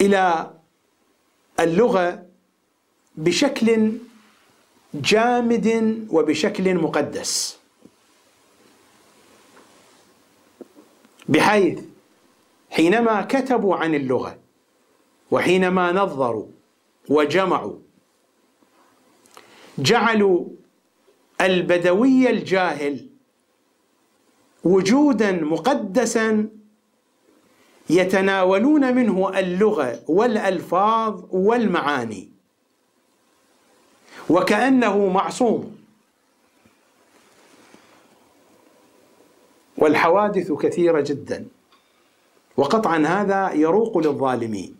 [0.00, 0.50] إلى
[1.60, 2.26] اللغة
[3.16, 3.92] بشكل
[4.94, 5.68] جامد
[6.10, 7.58] وبشكل مقدس.
[11.28, 11.78] بحيث
[12.70, 14.38] حينما كتبوا عن اللغة
[15.30, 16.46] وحينما نظروا
[17.08, 17.78] وجمعوا
[19.78, 20.44] جعلوا
[21.40, 23.06] البدوي الجاهل
[24.64, 26.48] وجودا مقدسا
[27.90, 32.28] يتناولون منه اللغة والألفاظ والمعاني.
[34.30, 35.76] وكأنه معصوم.
[39.78, 41.46] والحوادث كثيرة جدا.
[42.56, 44.76] وقطعا هذا يروق للظالمين.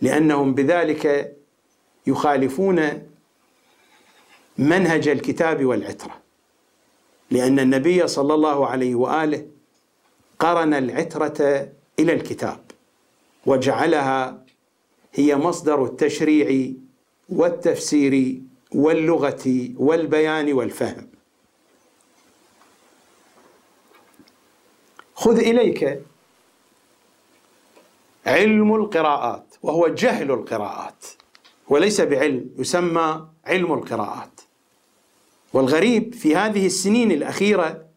[0.00, 1.36] لأنهم بذلك
[2.06, 3.02] يخالفون
[4.58, 6.20] منهج الكتاب والعترة.
[7.30, 9.46] لأن النبي صلى الله عليه وآله
[10.38, 11.68] قرن العترة
[12.00, 12.60] إلى الكتاب
[13.46, 14.44] وجعلها
[15.14, 16.72] هي مصدر التشريع
[17.28, 18.40] والتفسير
[18.74, 21.08] واللغة والبيان والفهم.
[25.14, 26.02] خذ إليك
[28.26, 31.06] علم القراءات وهو جهل القراءات
[31.68, 34.40] وليس بعلم يسمى علم القراءات.
[35.52, 37.89] والغريب في هذه السنين الأخيرة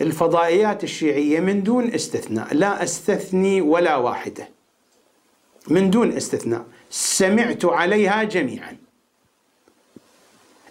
[0.00, 4.48] الفضائيات الشيعية من دون استثناء لا أستثني ولا واحدة.
[5.68, 6.64] من دون استثناء.
[6.90, 8.76] سمعت عليها جميعا.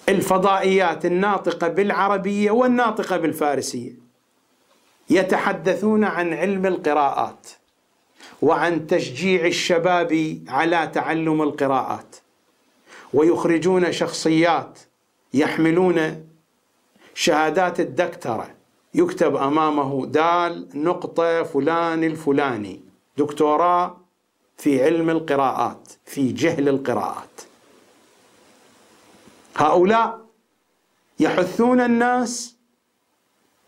[0.09, 3.91] الفضائيات الناطقة بالعربية والناطقة بالفارسية.
[5.09, 7.47] يتحدثون عن علم القراءات
[8.41, 12.15] وعن تشجيع الشباب على تعلم القراءات.
[13.13, 14.79] ويخرجون شخصيات
[15.33, 16.25] يحملون
[17.13, 18.58] شهادات الدكتوره
[18.93, 22.81] يكتب أمامه دال نقطة فلان الفلاني
[23.17, 23.97] دكتوراه
[24.57, 27.41] في علم القراءات في جهل القراءات.
[29.55, 30.19] هؤلاء
[31.19, 32.55] يحثون الناس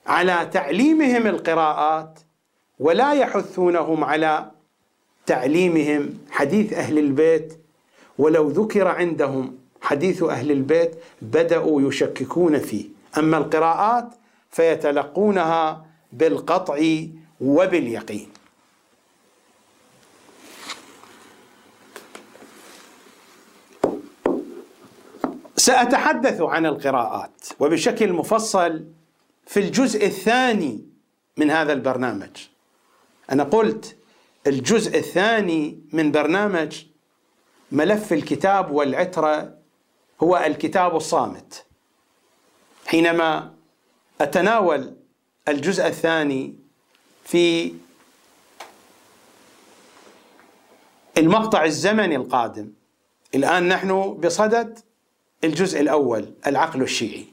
[0.07, 2.19] على تعليمهم القراءات
[2.80, 4.52] ولا يحثونهم على
[5.26, 7.60] تعليمهم حديث أهل البيت.
[8.18, 12.85] ولو ذكر عندهم حديث أهل البيت بدأوا يشككون فيه.
[13.18, 14.14] أما القراءات
[14.51, 16.79] فيتلقونها بالقطع
[17.41, 18.29] وباليقين.
[25.55, 28.85] سأتحدث عن القراءات وبشكل مفصل
[29.45, 30.85] في الجزء الثاني
[31.37, 32.47] من هذا البرنامج.
[33.31, 33.97] أنا قلت
[34.47, 36.85] الجزء الثاني من برنامج
[37.71, 39.57] ملف الكتاب والعترة
[40.23, 41.65] هو الكتاب الصامت.
[42.85, 43.53] حينما
[44.22, 44.95] أتناول
[45.48, 46.56] الجزء الثاني
[47.23, 47.73] في
[51.18, 52.72] المقطع الزمني القادم.
[53.35, 54.80] الآن نحن بصدد
[55.43, 57.26] الجزء الأول العقل الشيعي.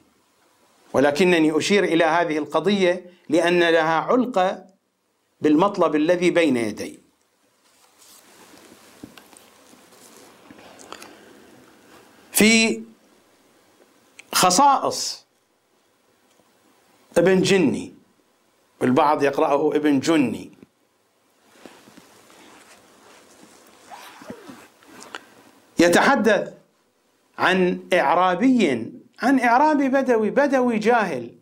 [0.93, 4.65] ولكنني أشير إلى هذه القضية لأن لها علقه
[5.41, 6.99] بالمطلب الذي بين يدي.
[12.33, 12.83] في
[14.33, 15.28] خصائص
[17.19, 17.95] ابن جني.
[18.81, 20.53] والبعض يقرأه ابن جني.
[25.79, 26.55] يتحدث
[27.39, 28.93] عن إعرابي
[29.23, 31.35] عن إعرابي بدوي بدوي جاهل.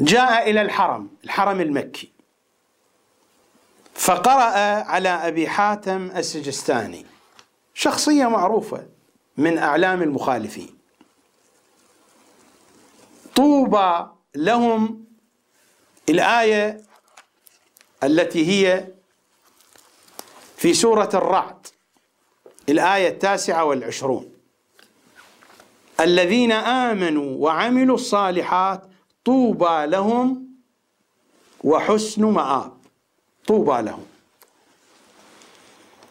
[0.00, 2.10] جاء إلى الحرم الحرم المكي.
[3.94, 7.06] فقرأ على أبي حاتم السجستاني.
[7.74, 8.86] شخصية معروفة
[9.36, 10.73] من أعلام المخالفين.
[13.34, 15.04] طوبى لهم
[16.08, 16.82] الآية
[18.02, 18.88] التي هي
[20.56, 21.66] في سورة الرعد
[22.68, 24.30] الآية التاسعة والعشرون.
[26.00, 28.82] الذين آمنوا وعملوا الصالحات
[29.24, 30.48] طوبى لهم
[31.64, 32.76] وحسن مآب.
[33.46, 34.06] طوبى لهم.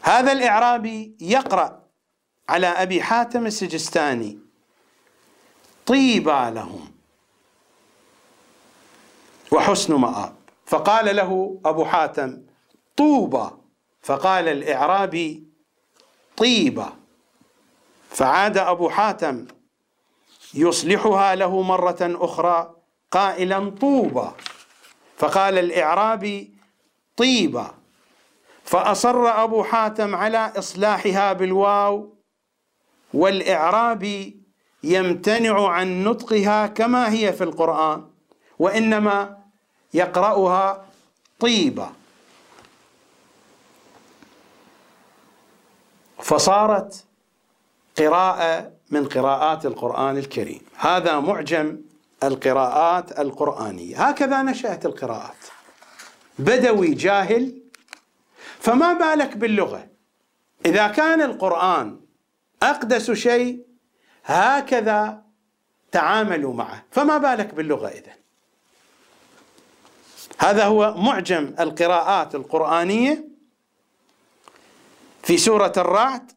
[0.01, 1.83] هذا الإعرابي يقرأ
[2.49, 4.39] على أبي حاتم السجستاني.
[5.85, 6.92] طيبى لهم.
[9.53, 10.35] وحسن مآب.
[10.65, 12.41] فقال له أبو حاتم
[12.97, 13.49] طوبى.
[14.01, 15.43] فقال الإعرابي
[16.37, 16.89] طيبة.
[18.09, 19.47] فعاد أبو حاتم
[20.53, 22.75] يصلحها له مرة أخرى
[23.11, 24.29] قائلا طوبى.
[25.17, 26.51] فقال الإعرابي
[27.17, 27.71] طيبة.
[28.63, 32.13] فأصر أبو حاتم على إصلاحها بالواو
[33.13, 34.43] والإعرابي
[34.83, 38.09] يمتنع عن نطقها كما هي في القرآن
[38.59, 39.42] وإنما
[39.93, 40.85] يقرأها
[41.39, 41.89] طيبة.
[46.21, 47.05] فصارت
[47.97, 50.61] قراءة من قراءات القرآن الكريم.
[50.77, 51.81] هذا معجم
[52.23, 54.07] القراءات القرآنية.
[54.07, 55.35] هكذا نشأت القراءات.
[56.39, 57.61] بدوي جاهل
[58.59, 59.87] فما بالك باللغة.
[60.65, 61.99] إذا كان القرآن
[62.63, 63.65] أقدس شيء
[64.25, 65.23] هكذا
[65.91, 66.83] تعاملوا معه.
[66.91, 68.22] فما بالك باللغة إذن؟
[70.37, 73.27] هذا هو معجم القراءات القرآنية
[75.23, 76.31] في سورة الرعد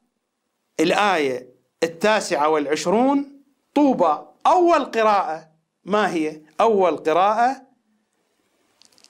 [0.80, 1.48] الآية
[1.82, 3.42] التاسعة والعشرون
[3.74, 5.48] طوبى أول قراءة.
[5.84, 7.62] ما هي؟ أول قراءة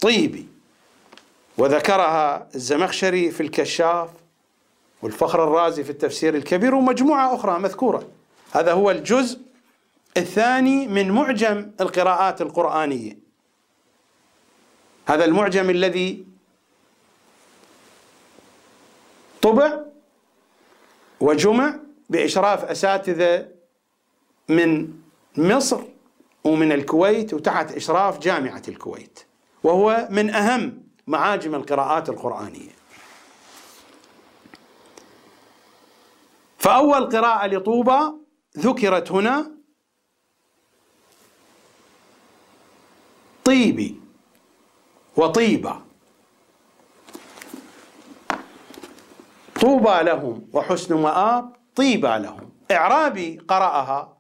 [0.01, 0.49] طيبي.
[1.59, 4.11] وذكرها الزمخشري في الكشاف
[5.03, 8.09] والفخر الرازي في التفسير الكبير ومجموعة أخرى مذكورة.
[8.53, 9.41] هذا هو الجزء
[10.17, 13.26] الثاني من معجم القراءات القرآنية.
[15.07, 16.27] هذا المعجم الذي
[19.43, 19.81] طبع
[21.21, 21.81] وجمع
[22.11, 23.49] بإشراف أساتذة
[24.49, 24.93] من
[25.37, 25.83] مصر
[26.45, 29.27] ومن الكويت وتحت إشراف جامعة الكويت
[29.63, 32.77] وهو من أهم معاجم القراءات القرآنية.
[36.59, 38.01] فأول قراءة لطوبى
[38.59, 39.51] ذكرت هنا
[43.45, 44.06] طيبي.
[45.17, 45.81] وطيبة.
[49.61, 52.51] طوبى لهم وحسن مآب طيبى لهم.
[52.71, 54.19] إعرابي قرأها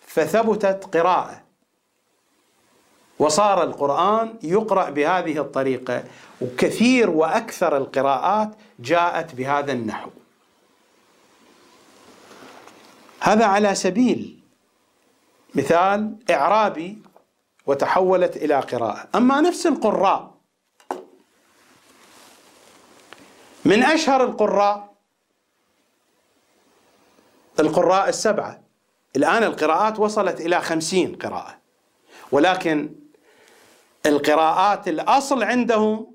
[0.00, 1.42] فثبتت قراءة.
[3.18, 6.04] وصار القرآن يقرأ بهذه الطريقة
[6.40, 10.10] وكثير وأكثر القراءات جاءت بهذا النحو.
[13.20, 14.40] هذا على سبيل
[15.54, 16.98] مثال إعرابي
[17.66, 19.08] وتحولت إلى قراءة.
[19.14, 20.36] أما نفس القراء
[23.64, 24.96] من أشهر القراء
[27.60, 28.60] القراء السبعة.
[29.16, 31.58] الآن القراءات وصلت إلى خمسين قراءة.
[32.32, 32.94] ولكن
[34.06, 36.14] القراءات الأصل عندهم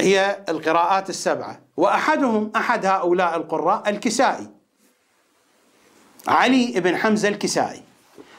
[0.00, 1.60] هي القراءات السبعة.
[1.76, 4.50] وأحدهم أحد هؤلاء القراء الكسائي
[6.28, 7.82] علي بن حمزة الكسائي.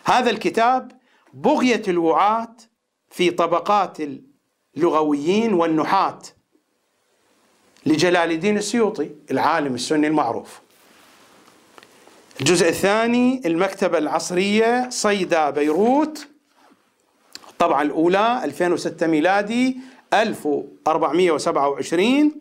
[0.05, 0.96] هذا الكتاب
[1.33, 2.55] بغية الوعاة
[3.09, 3.97] في طبقات
[4.77, 6.19] اللغويين والنحاة
[7.85, 10.59] لجلال الدين السيوطي العالم السني المعروف.
[12.39, 16.27] الجزء الثاني المكتبة العصرية صيدا بيروت.
[17.49, 19.77] الطبعة الأولى 2006 ميلادي
[20.13, 22.31] 1427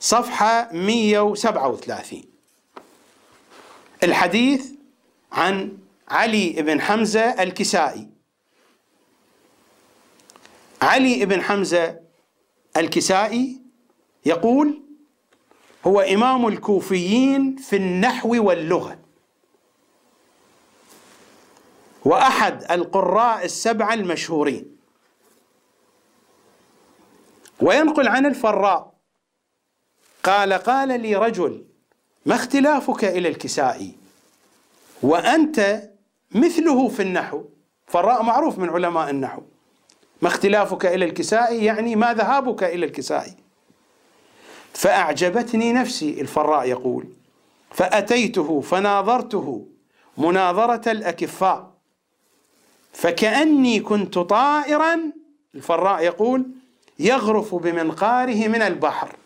[0.00, 2.22] صفحة 137
[4.02, 4.66] الحديث
[5.32, 5.78] عن
[6.10, 8.08] علي بن حمزة الكسائي.
[10.82, 12.00] علي بن حمزة
[12.76, 13.62] الكسائي
[14.26, 14.82] يقول
[15.86, 18.98] هو إمام الكوفيين في النحو واللغة.
[22.04, 24.76] وأحد القراء السبعة المشهورين.
[27.60, 28.94] وينقل عن الفراء
[30.22, 31.64] قال قال لي رجل
[32.26, 33.96] ما اختلافك إلى الكسائي؟
[35.02, 35.88] وأنت
[36.34, 37.42] مثله في النحو
[37.86, 39.42] فراء معروف من علماء النحو.
[40.22, 43.34] ما اختلافك إلى الكسائي يعني ما ذهابك إلى الكسائي
[44.72, 47.04] فأعجبتني نفسي الفراء يقول.
[47.70, 49.66] فأتيته فناظرته
[50.18, 51.70] مناظرة الأكفاء.
[52.92, 55.00] فكأني كنت طائرا
[55.54, 56.46] الفراء يقول
[56.98, 59.16] يغرف بمنقاره من البحر.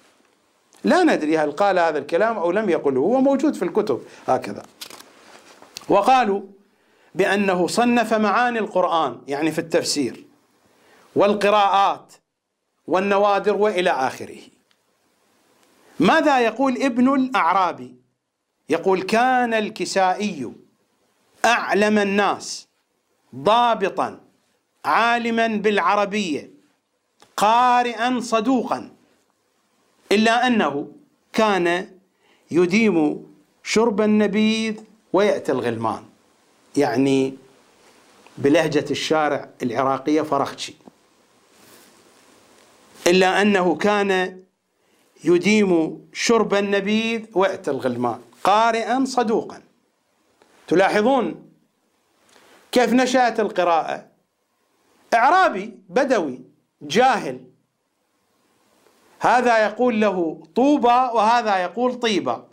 [0.84, 4.62] لا ندري هل قال هذا الكلام أو لم يقله هو موجود في الكتب هكذا.
[5.88, 6.42] وقالوا
[7.14, 10.24] بأنه صنف معاني القرآن يعني في التفسير
[11.16, 12.12] والقراءات
[12.86, 14.38] والنوادر وإلى آخره.
[16.00, 17.94] ماذا يقول ابن الأعرابي؟
[18.68, 20.52] يقول كان الكسائي
[21.44, 22.68] أعلم الناس
[23.36, 24.20] ضابطا
[24.84, 26.50] عالما بالعربية
[27.36, 28.90] قارئا صدوقا
[30.12, 30.88] إلا أنه
[31.32, 31.90] كان
[32.50, 33.26] يديم
[33.62, 34.80] شرب النبيذ
[35.12, 36.04] ويأتي الغلمان
[36.76, 37.36] يعني
[38.38, 40.74] بلهجة الشارع العراقية فرخشي.
[43.06, 44.42] إلا أنه كان
[45.24, 49.62] يديم شرب النبيذ وقت الغلمان قارئا صدوقا.
[50.68, 51.48] تلاحظون
[52.72, 54.06] كيف نشأت القراءة؟
[55.14, 56.40] إعرابي بدوي
[56.82, 57.40] جاهل.
[59.20, 62.44] هذا يقول له طوبى وهذا يقول طيبة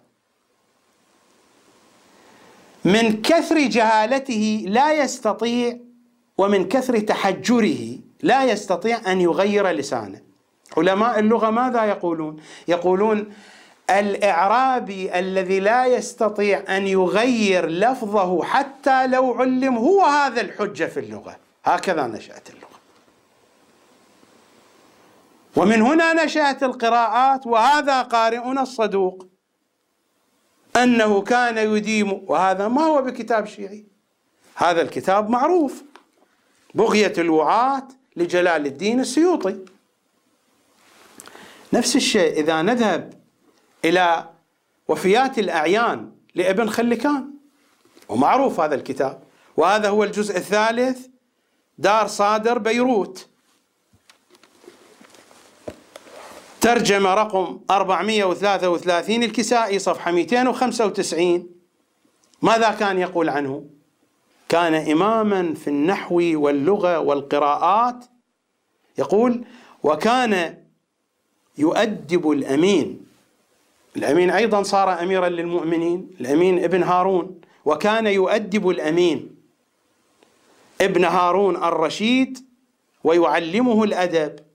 [2.85, 5.77] من كثر جهالته لا يستطيع
[6.37, 10.21] ومن كثر تحجره لا يستطيع أن يغير لسانه.
[10.77, 12.37] علماء اللغة ماذا يقولون؟
[12.67, 13.33] يقولون
[13.89, 21.35] الإعرابي الذي لا يستطيع أن يغير لفظه حتى لو علم هو هذا الحجة في اللغة.
[21.65, 22.79] هكذا نشأت اللغة.
[25.55, 29.27] ومن هنا نشأت القراءات وهذا قارئنا الصدوق.
[30.83, 33.85] أنه كان يديم وهذا ما هو بكتاب شيعي.
[34.55, 35.83] هذا الكتاب معروف.
[36.73, 39.57] بغية الوعاة لجلال الدين السيوطي.
[41.73, 43.13] نفس الشيء إذا نذهب
[43.85, 44.29] إلى
[44.87, 47.31] وفيات الأعيان لابن خلكان
[48.09, 49.23] ومعروف هذا الكتاب.
[49.57, 51.07] وهذا هو الجزء الثالث
[51.77, 53.27] دار صادر بيروت.
[56.61, 61.49] ترجمة رقم 433 الكسائي صفحة 295
[62.41, 63.65] ماذا كان يقول عنه؟
[64.49, 68.05] كان إماما في النحو واللغة والقراءات.
[68.97, 69.45] يقول
[69.83, 70.57] وكان
[71.57, 73.05] يؤدب الأمين.
[73.97, 77.41] الأمين أيضا صار أميرا للمؤمنين الأمين ابن هارون.
[77.65, 79.35] وكان يؤدب الأمين
[80.81, 82.45] ابن هارون الرشيد
[83.03, 84.48] ويعلمه الأدب.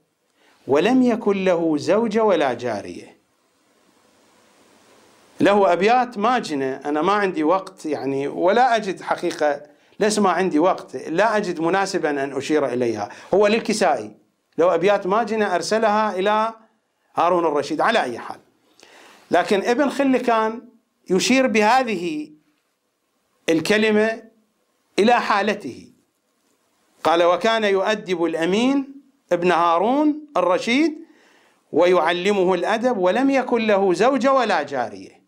[0.67, 3.15] ولم يكن له زوجة ولا جارية.
[5.39, 9.61] له أبيات ماجنة أنا ما عندي وقت يعني ولا أجد حقيقة
[9.99, 10.95] ليس ما عندي وقت.
[10.95, 13.09] لا أجد مناسبا أن أشير إليها.
[13.33, 14.15] هو للكسائي.
[14.57, 16.53] له أبيات ماجنة أرسلها إلى
[17.15, 18.39] هارون الرشيد على أي حال.
[19.31, 20.61] لكن ابن خلكان
[21.09, 22.31] يشير بهذه
[23.49, 24.23] الكلمة
[24.99, 25.91] إلى حالته.
[27.03, 28.94] قال وكان يؤدب الأمين
[29.31, 31.05] ابن هارون الرشيد
[31.71, 35.25] ويعلمه الأدب ولم يكن له زوجة ولا جارية.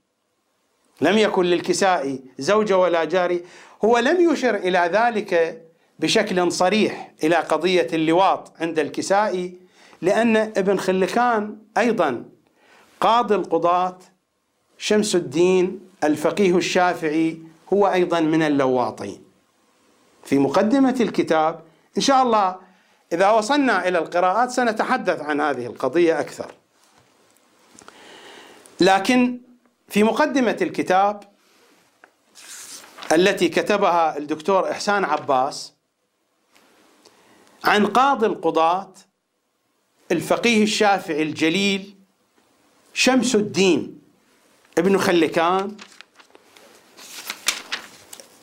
[1.02, 3.42] لم يكن للكسائي زوجة ولا جارية
[3.86, 5.62] هو لم يشر إلى ذلك
[6.00, 9.58] بشكل صريح إلى قضية اللواط عند الكسائي
[10.02, 12.26] لأن ابن خلكان أيضا
[13.00, 13.98] قاضي القضاة
[14.78, 17.38] شمس الدين الفقيه الشافعي
[17.74, 19.24] هو أيضا من اللواطين.
[20.24, 21.62] في مقدمة الكتاب
[21.98, 22.67] إن شاء الله
[23.14, 26.52] إذا وصلنا إلى القراءات سنتحدث عن هذه القضية أكثر.
[28.80, 29.42] لكن
[29.90, 31.24] في مقدمة الكتاب
[33.12, 35.74] التي كتبها الدكتور إحسان عباس
[37.64, 38.94] عن قاضي القضاة
[40.12, 41.96] الفقيه الشافعي الجليل
[42.94, 44.02] شمس الدين
[44.78, 45.78] ابن خلكان.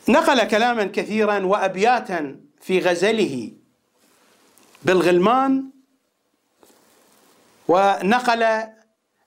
[0.09, 3.51] نقل كلاما كثيرا وأبياتا في غزله
[4.85, 5.69] بالغلمان
[7.67, 8.43] ونقل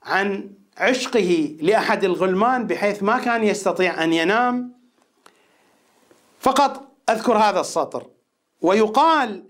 [0.02, 4.72] عن عشقه لأحد الغلمان بحيث ما كان يستطيع أن ينام.
[6.40, 8.06] فقط أذكر هذا السطر
[8.62, 9.44] ويقال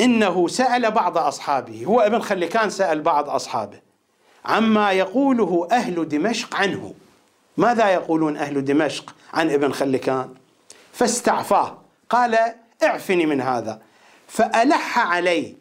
[0.00, 3.80] إنه سأل بعض أصحابه هو ابن خلكان سأل بعض أصحابه
[4.44, 6.94] عما يقوله أهل دمشق عنه.
[7.56, 10.34] ماذا يقولون أهل دمشق عن ابن خلكان؟
[10.92, 11.78] فاستعفاه
[12.10, 12.38] قال
[12.82, 13.87] اعفني من هذا.
[14.28, 15.54] فألح عليه.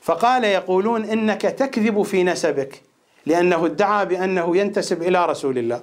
[0.00, 2.82] فقال يقولون إنك تكذب في نسبك
[3.26, 5.82] لأنه ادعى بأنه ينتسب إلى رسول الله.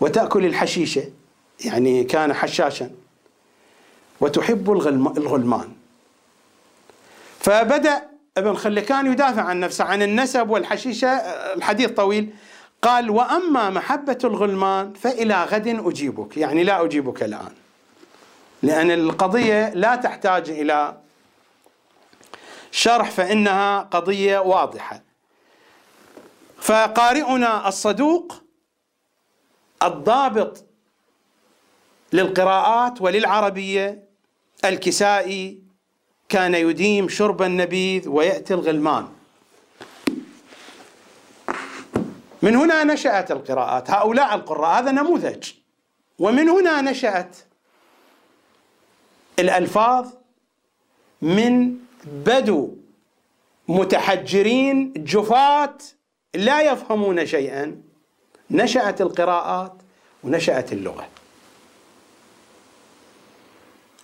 [0.00, 1.04] وتأكل الحشيشة
[1.64, 2.90] يعني كان حشاشا.
[4.20, 5.68] وتحب الغلمان.
[7.40, 8.02] فبدأ
[8.36, 12.34] ابن خلكان يدافع عن نفسه عن النسب والحشيشة الحديث طويل.
[12.82, 16.36] قال وأما محبة الغلمان فإلى غد أجيبك.
[16.36, 17.52] يعني لا أجيبك الآن.
[18.62, 20.96] لأن القضية لا تحتاج إلى
[22.70, 25.02] شرح فإنها قضية واضحة.
[26.60, 28.42] فقارئنا الصدوق
[29.82, 30.64] الضابط
[32.12, 34.08] للقراءات وللعربية
[34.64, 35.62] الكسائي
[36.28, 39.08] كان يديم شرب النبيذ ويأتي الغلمان.
[42.42, 43.90] من هنا نشأت القراءات.
[43.90, 45.52] هؤلاء القراء هذا نموذج.
[46.18, 47.36] ومن هنا نشأت
[49.38, 50.08] الألفاظ
[51.22, 52.76] من بدو
[53.68, 55.78] متحجرين جفاة
[56.34, 57.82] لا يفهمون شيئا.
[58.50, 59.72] نشأت القراءات
[60.24, 61.08] ونشأت اللغة.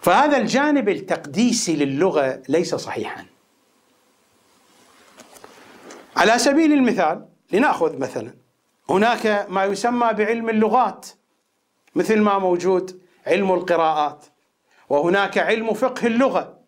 [0.03, 3.27] فهذا الجانب التقديسي للغة ليس صحيحا.
[6.17, 8.35] على سبيل المثال لنأخذ مثلا
[8.91, 11.07] هناك ما يسمى بعلم اللغات
[11.95, 14.25] مثل ما موجود علم القراءات.
[14.93, 16.59] وهناك علم فقه اللغة.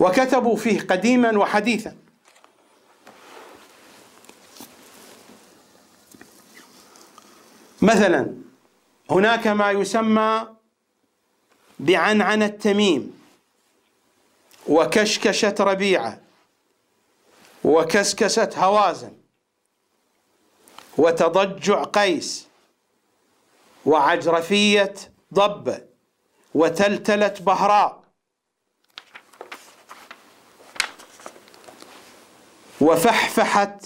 [0.00, 1.96] وكتبوا فيه قديما وحديثا.
[7.82, 8.34] مثلا
[9.10, 10.48] هناك ما يسمى
[11.78, 13.20] بعنعنة تميم
[14.68, 16.20] وكشكشة ربيعة
[17.64, 19.12] وكسكسة هوازن
[20.98, 22.46] وتضجع قيس
[23.86, 24.94] وعجرفية
[25.34, 25.87] ضبة
[26.54, 28.02] وتلتلة بهراء.
[32.80, 33.78] وفحفحة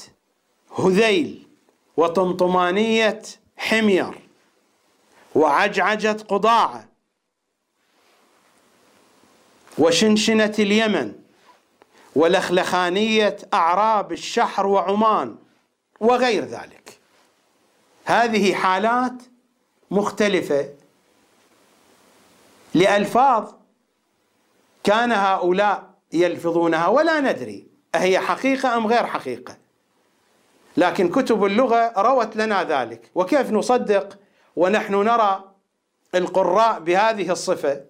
[0.79, 1.49] هذيل
[1.97, 3.23] وطمطمانية
[3.57, 4.29] حمير.
[5.35, 6.89] وعجعجة قضاعة
[9.79, 11.13] وشنشنة اليمن.
[12.17, 15.37] ولخلخانية أعراب الشحر وعمان.
[16.01, 16.99] وغير ذلك.
[18.05, 19.23] هذه حالات
[19.91, 20.82] مختلفة
[22.75, 23.53] لألفاظ
[24.85, 29.57] كان هؤلاء يلفظونها ولا ندري أهي حقيقة أم غير حقيقة.
[30.77, 33.11] لكن كتب اللغة روت لنا ذلك.
[33.15, 34.19] وكيف نصدق؟
[34.57, 35.53] ونحن نرى
[36.15, 37.85] القراء بهذه الصفة.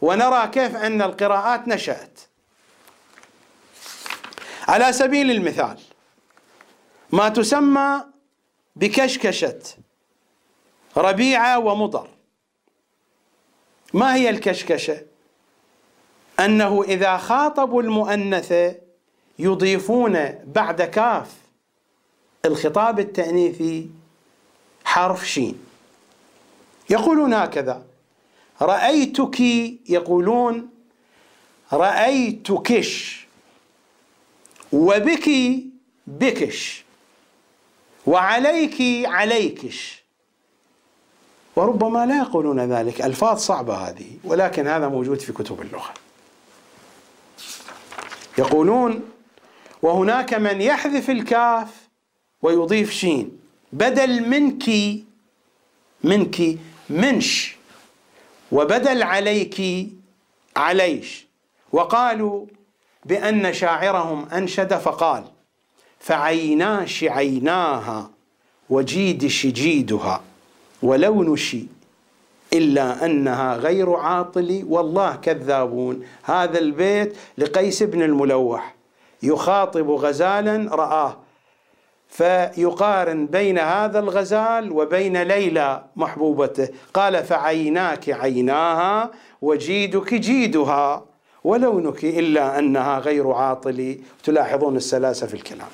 [0.00, 2.20] ونرى كيف أن القراءات نشأت.
[4.68, 5.80] على سبيل المثال
[7.10, 8.04] ما تسمى
[8.76, 9.60] بكشكشة
[10.96, 12.13] ربيعة ومضر.
[13.94, 15.02] ما هي الكشكشة؟
[16.40, 18.74] أنه إذا خاطبوا المؤنثة
[19.38, 20.12] يضيفون
[20.46, 21.32] بعد كاف
[22.44, 23.90] الخطاب التأنيثي
[24.84, 25.58] حرف شين
[26.90, 27.86] يقولون هكذا.
[28.62, 29.40] رأيتك
[29.90, 30.68] يقولون
[31.72, 33.26] رأيتكش.
[34.72, 35.30] وبك
[36.06, 36.84] بكش.
[38.06, 40.03] وعليك عليكش.
[41.56, 43.02] وربما لا يقولون ذلك.
[43.02, 45.94] ألفاظ صعبة هذه ولكن هذا موجود في كتب اللغة.
[48.38, 49.02] يقولون
[49.82, 51.68] وهناك من يحذف الكاف
[52.42, 53.38] ويضيف شين.
[53.72, 54.70] بدل منك
[56.04, 56.58] منك
[56.90, 57.56] منش.
[58.52, 59.88] وبدل عليك
[60.56, 61.26] عليش.
[61.72, 62.46] وقالوا
[63.04, 65.24] بأن شاعرهم أنشد فقال
[66.00, 68.10] فعيناش عيناها
[68.70, 70.22] وجيدش جيدها
[70.84, 71.56] ولونش
[72.52, 76.04] إلا أنها غير عاطل والله كذابون.
[76.22, 78.74] هذا البيت لقيس بن الملوح.
[79.22, 81.16] يخاطب غزالا رآه.
[82.08, 86.68] فيقارن بين هذا الغزال وبين ليلى محبوبته.
[86.94, 89.10] قال فعيناك عيناها
[89.42, 91.04] وجيدك جيدها.
[91.44, 93.98] ولونك إلا أنها غير عاطل.
[94.24, 95.68] تلاحظون السلاسة في الكلام.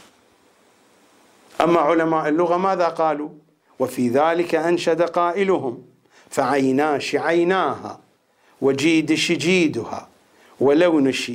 [1.60, 3.28] أما علماء اللغة ماذا قالوا؟
[3.81, 5.82] وفي ذلك أنشد قائلهم
[6.31, 8.01] فعيناش عيناها
[8.61, 10.09] وجيدش جيدها
[10.61, 11.32] ولونش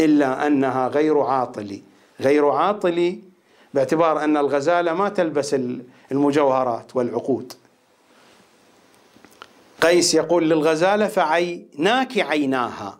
[0.00, 1.80] إلا أنها غير عاطل.
[2.20, 3.18] غير عاطل
[3.74, 5.56] باعتبار أن الغزالة ما تلبس
[6.12, 7.52] المجوهرات والعقود.
[9.80, 12.98] قيس يقول للغزالة فعيناك عيناها.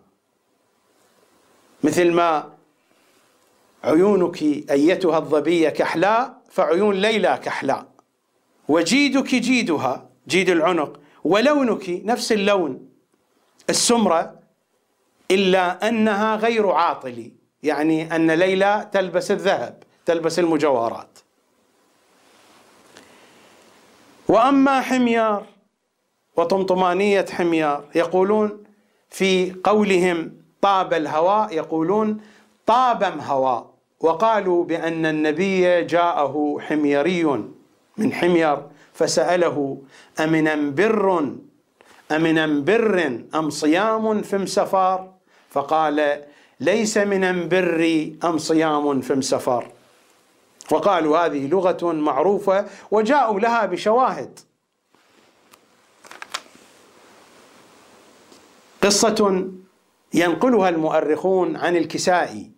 [1.83, 2.49] مثل ما
[3.83, 4.41] عيونك
[4.71, 7.92] أيتها الظبية كحلاء فعيون ليلى كحلاء.
[8.67, 12.89] وجيدك جيدها جيد العنق ولونك نفس اللون
[13.69, 14.39] السمرة
[15.31, 17.31] إلا أنها غير عاطل
[17.63, 21.19] يعني أن ليلى تلبس الذهب تلبس المجوهرات.
[24.27, 25.45] وأما حميار
[26.37, 28.63] وطمطمانية حميار يقولون
[29.09, 30.31] في قولهم
[30.61, 32.21] طاب الهواء يقولون
[32.65, 37.43] طابم هواء وقالوا بأن النبي جاءه حميري.
[37.97, 39.81] من حمير فسأله
[40.19, 41.35] أمن بر؟
[42.11, 45.11] أمن بر أم صيام فم سفر
[45.49, 46.23] فقال
[46.59, 49.71] ليس من بري أم صيام فم سفر
[50.71, 54.39] وقالوا هذه لغة معروفة وجاءوا لها بشواهد.
[58.81, 59.51] قصة
[60.13, 62.51] ينقلها المؤرخون عن الكسائي.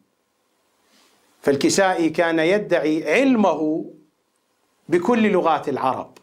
[1.42, 3.92] فالكسائي كان يدعي علمه
[4.90, 6.18] بكل لغات العرب.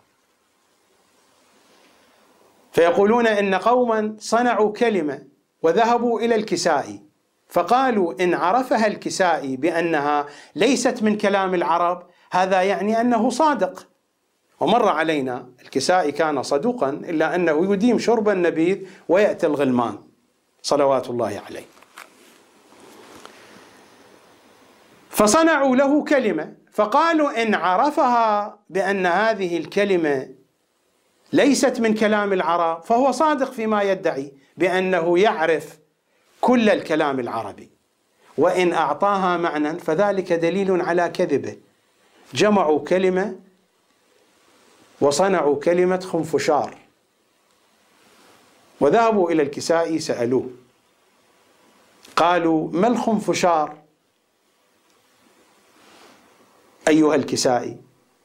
[2.72, 5.22] فيقولون إن قوما صنعوا كلمة
[5.62, 7.02] وذهبوا إلى الكسائي
[7.48, 13.86] فقالوا إن عرفها الكسائي بأنها ليست من كلام العرب هذا يعني أنه صادق.
[14.60, 19.98] ومر علينا الكسائي كان صدوقا إلا أنه يديم شرب النبيذ ويأتي الغلمان.
[20.62, 21.64] صلوات الله عليه.
[25.10, 30.28] فصنعوا له كلمة فقالوا إن عرفها بأن هذه الكلمة
[31.32, 35.78] ليست من كلام العرب فهو صادق فيما يدعي بأنه يعرف
[36.40, 37.70] كل الكلام العربي.
[38.38, 41.56] وإن أعطاها معنى فذلك دليل على كذبه.
[42.34, 43.36] جمعوا كلمة
[45.00, 46.78] وصنعوا كلمة خنفشار.
[48.80, 50.50] وذهبوا إلى الكسائي سألوه
[52.16, 53.81] قالوا ما الخنفشار؟
[56.92, 57.76] أيها الكسائي.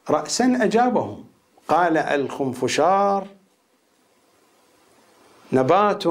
[0.09, 1.25] رأسا أجابهم.
[1.67, 3.27] قال الخنفشار
[5.53, 6.03] نبات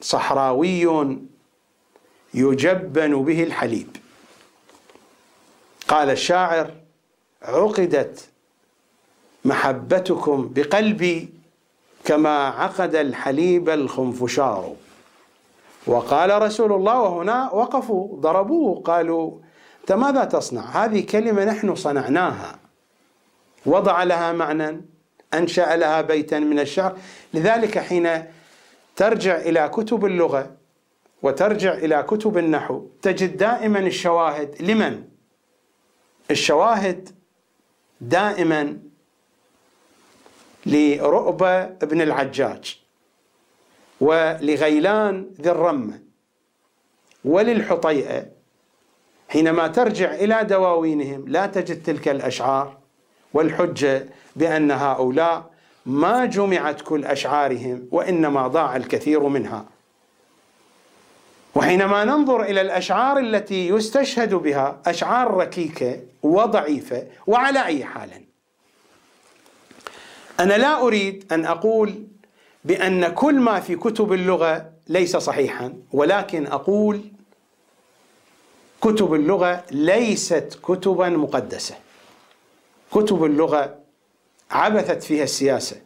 [0.00, 0.84] صحراوي
[2.34, 3.90] يجبن به الحليب.
[5.88, 6.66] قال الشاعر
[7.42, 8.28] عقدت
[9.44, 11.16] محبتكم بقلبي
[12.04, 14.64] كما عقد الحليب الخنفشار.
[15.86, 19.26] وقال رسول الله وهنا وقفوا ضربوه قالوا
[19.82, 22.58] أنت ماذا تصنع؟ هذه كلمة نحن صنعناها.
[23.66, 24.80] وضع لها معنى
[25.34, 26.98] أنشأ لها بيتا من الشعر.
[27.34, 28.24] لذلك حين
[28.96, 30.56] ترجع إلى كتب اللغة
[31.22, 34.62] وترجع إلى كتب النحو تجد دائما الشواهد.
[34.62, 35.04] لمن؟
[36.30, 37.08] الشواهد
[38.00, 38.78] دائما
[40.66, 42.80] لرؤبة بن العجاج
[44.00, 46.00] ولغيلان ذي الرمة
[47.24, 48.31] وللحطيئة.
[49.32, 52.76] حينما ترجع إلى دواوينهم لا تجد تلك الأشعار
[53.34, 54.06] والحجة
[54.36, 55.50] بأن هؤلاء
[55.86, 59.64] ما جمعت كل أشعارهم وإنما ضاع الكثير منها.
[61.54, 68.10] وحينما ننظر إلى الأشعار التي يستشهد بها أشعار ركيكة وضعيفة وعلى أي حال.
[70.40, 72.06] أنا لا أريد أن أقول
[72.64, 77.11] بأن كل ما في كتب اللغة ليس صحيحا ولكن أقول
[78.82, 81.74] كتب اللغة ليست كتبا مقدسة.
[82.92, 83.78] كتب اللغة
[84.50, 85.82] عبثت فيها السياسة.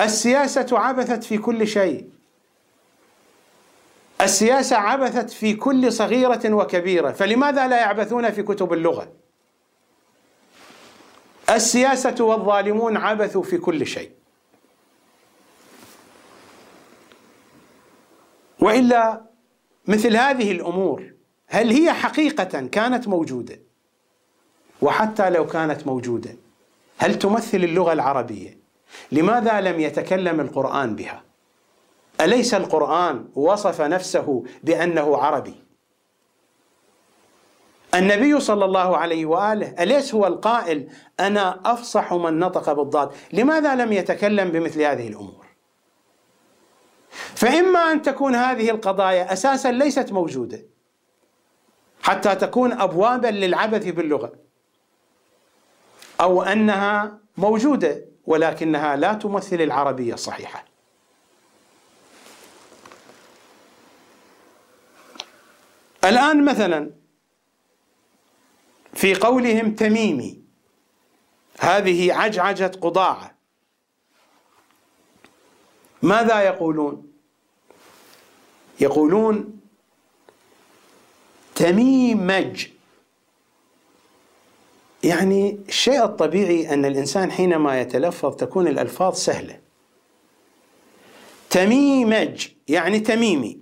[0.00, 2.08] السياسة عبثت في كل شيء.
[4.20, 7.10] السياسة عبثت في كل صغيرة وكبيرة.
[7.12, 9.12] فلماذا لا يعبثون في كتب اللغة؟
[11.50, 14.10] السياسة والظالمون عبثوا في كل شيء.
[18.60, 19.22] وإلا
[19.86, 21.13] مثل هذه الأمور
[21.54, 23.60] هل هي حقيقة كانت موجودة؟
[24.82, 26.36] وحتى لو كانت موجودة
[26.98, 28.58] هل تمثل اللغة العربية؟
[29.12, 31.22] لماذا لم يتكلم القرآن بها؟
[32.20, 35.54] أليس القرآن وصف نفسه بأنه عربي؟
[37.94, 40.88] النبي صلى الله عليه وآله أليس هو القائل
[41.20, 45.46] أنا أفصح من نطق بالضاد؟ لماذا لم يتكلم بمثل هذه الأمور؟
[47.34, 50.73] فإما أن تكون هذه القضايا أساسا ليست موجودة
[52.04, 54.32] حتى تكون ابوابا للعبث باللغة.
[56.20, 60.64] أو أنها موجودة ولكنها لا تمثل العربية الصحيحه
[66.04, 66.90] الآن مثلا
[68.94, 70.42] في قولهم تميمي
[71.58, 73.34] هذه عجعجة قضاعة.
[76.02, 77.12] ماذا يقولون؟
[78.80, 79.53] يقولون
[81.64, 82.66] تميمج.
[85.02, 89.60] يعني الشيء الطبيعي أن الإنسان حينما يتلفظ تكون الألفاظ سهلة.
[91.50, 93.58] تميمج يعني تميمي.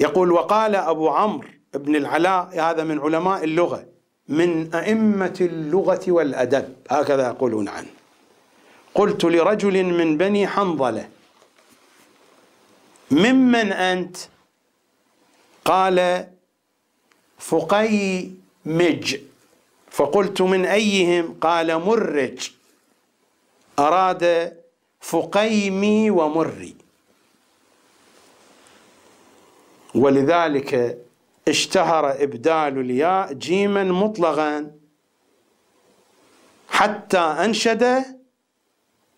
[0.00, 3.86] يقول وقال أبو عمرو ابن العلاء هذا من علماء اللغة
[4.28, 7.90] من أئمة اللغة والأدب هكذا يقولون عنه.
[8.94, 11.08] قلت لرجل من بني حنظلة
[13.10, 14.16] ممن أنت؟
[15.64, 16.26] قال
[17.38, 18.28] فقي
[18.66, 19.16] مج.
[19.90, 22.50] فقلت من أيهم؟ قال مرج.
[23.78, 24.56] أراد
[25.00, 26.74] فقيمي ومري.
[29.94, 30.98] ولذلك
[31.48, 34.70] اشتهر إبدال الياء جيما مطلقا
[36.68, 38.04] حتى أنشد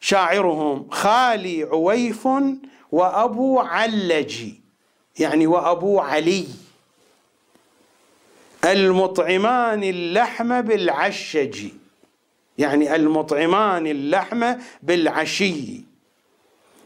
[0.00, 2.28] شاعرهم خالي عويف
[2.92, 4.60] وأبو علجي.
[5.18, 6.46] يعني وأبو علي.
[8.64, 11.66] المطعمان اللحم بالعشج.
[12.58, 15.80] يعني المطعمان اللحم بالعشي.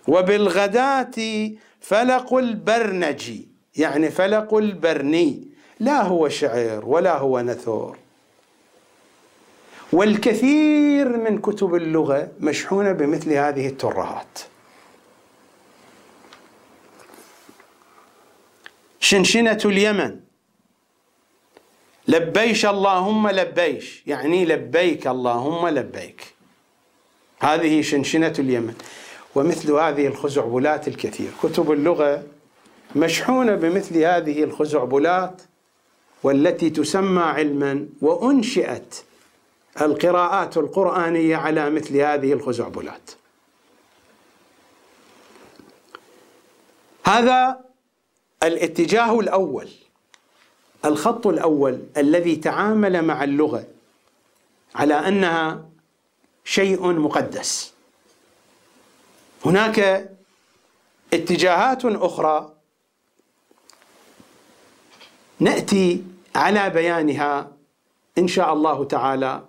[0.09, 5.43] وبالغداة فلق البرنجي يعني فلق البرني.
[5.81, 7.99] لا هو شعر ولا هو نثور.
[9.93, 14.39] والكثير من كتب اللغة مشحونة بمثل هذه الترهات.
[19.01, 20.21] شنشنة اليمن.
[22.11, 26.35] لبيش اللهم لبيش يعني لبيك اللهم لبيك.
[27.41, 28.75] هذه شنشنة اليمن.
[29.35, 31.31] ومثل هذه الخزعبلات الكثير.
[31.43, 32.23] كتب اللغة
[32.97, 35.43] مشحونة بمثل هذه الخزعبلات
[36.23, 39.05] والتي تسمى علما وأنشئت
[39.81, 43.11] القراءات القرآنية على مثل هذه الخزعبلات.
[47.05, 47.61] هذا
[48.43, 49.69] الاتجاه الأول.
[50.85, 53.65] الخط الأول الذي تعامل مع اللغة
[54.75, 55.69] على أنها
[56.45, 57.73] شيء مقدس.
[59.45, 60.11] هناك
[61.13, 62.53] اتجاهات أخرى
[65.41, 66.05] نأتي
[66.35, 67.53] على بيانها
[68.19, 69.45] إن شاء الله تعالى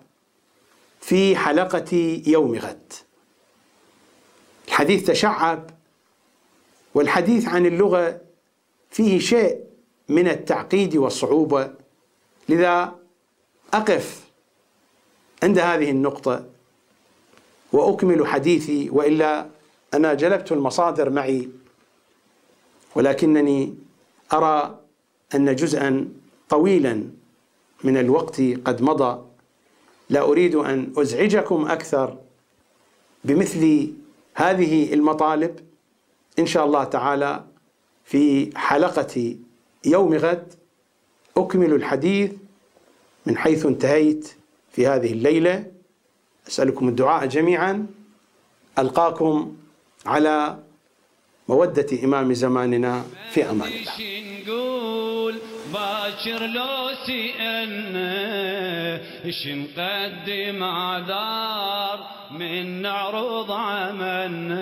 [1.01, 2.93] في حلقة يوم غد.
[4.67, 5.69] الحديث تشعب
[6.93, 8.21] والحديث عن اللغة
[8.91, 9.70] فيه شيء
[10.11, 11.73] من التعقيد والصعوبة.
[12.49, 12.95] لذا
[13.73, 14.27] أقف
[15.43, 16.45] عند هذه النقطة
[17.71, 19.47] وأكمل حديثي وإلا
[19.93, 21.49] أنا جلبت المصادر معي
[22.95, 23.75] ولكنني
[24.33, 24.79] أرى
[25.35, 26.07] أن جزءا
[26.49, 27.03] طويلا
[27.83, 29.21] من الوقت قد مضى.
[30.09, 32.17] لا أريد أن أزعجكم أكثر
[33.23, 33.93] بمثل
[34.33, 35.59] هذه المطالب
[36.39, 37.43] إن شاء الله تعالى
[38.05, 39.35] في حلقة
[39.85, 40.53] يوم غد
[41.37, 42.31] أكمل الحديث
[43.25, 44.33] من حيث انتهيت
[44.71, 45.65] في هذه الليلة.
[46.47, 47.87] أسألكم الدعاء جميعا.
[48.79, 49.57] ألقاكم
[50.05, 50.57] على
[51.49, 54.21] مودة إمام زماننا في أمان الله.
[55.73, 58.11] باكر لو سئلنا
[59.25, 64.61] إيش نقدم اعذار من نعرض عملنا.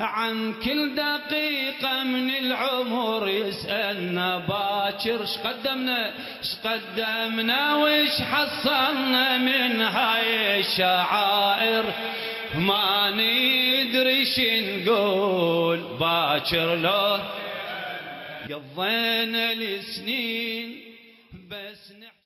[0.00, 6.06] عن كل دقيقة من العمر يسألنا باكر إيش قدمنا؟
[6.38, 11.84] إيش قدمنا وإيش حصلنا من هاي الشعائر؟
[12.54, 14.24] ما ندري
[14.82, 15.78] نقول.
[16.00, 17.18] باكر لو
[18.50, 20.88] قضينا السنين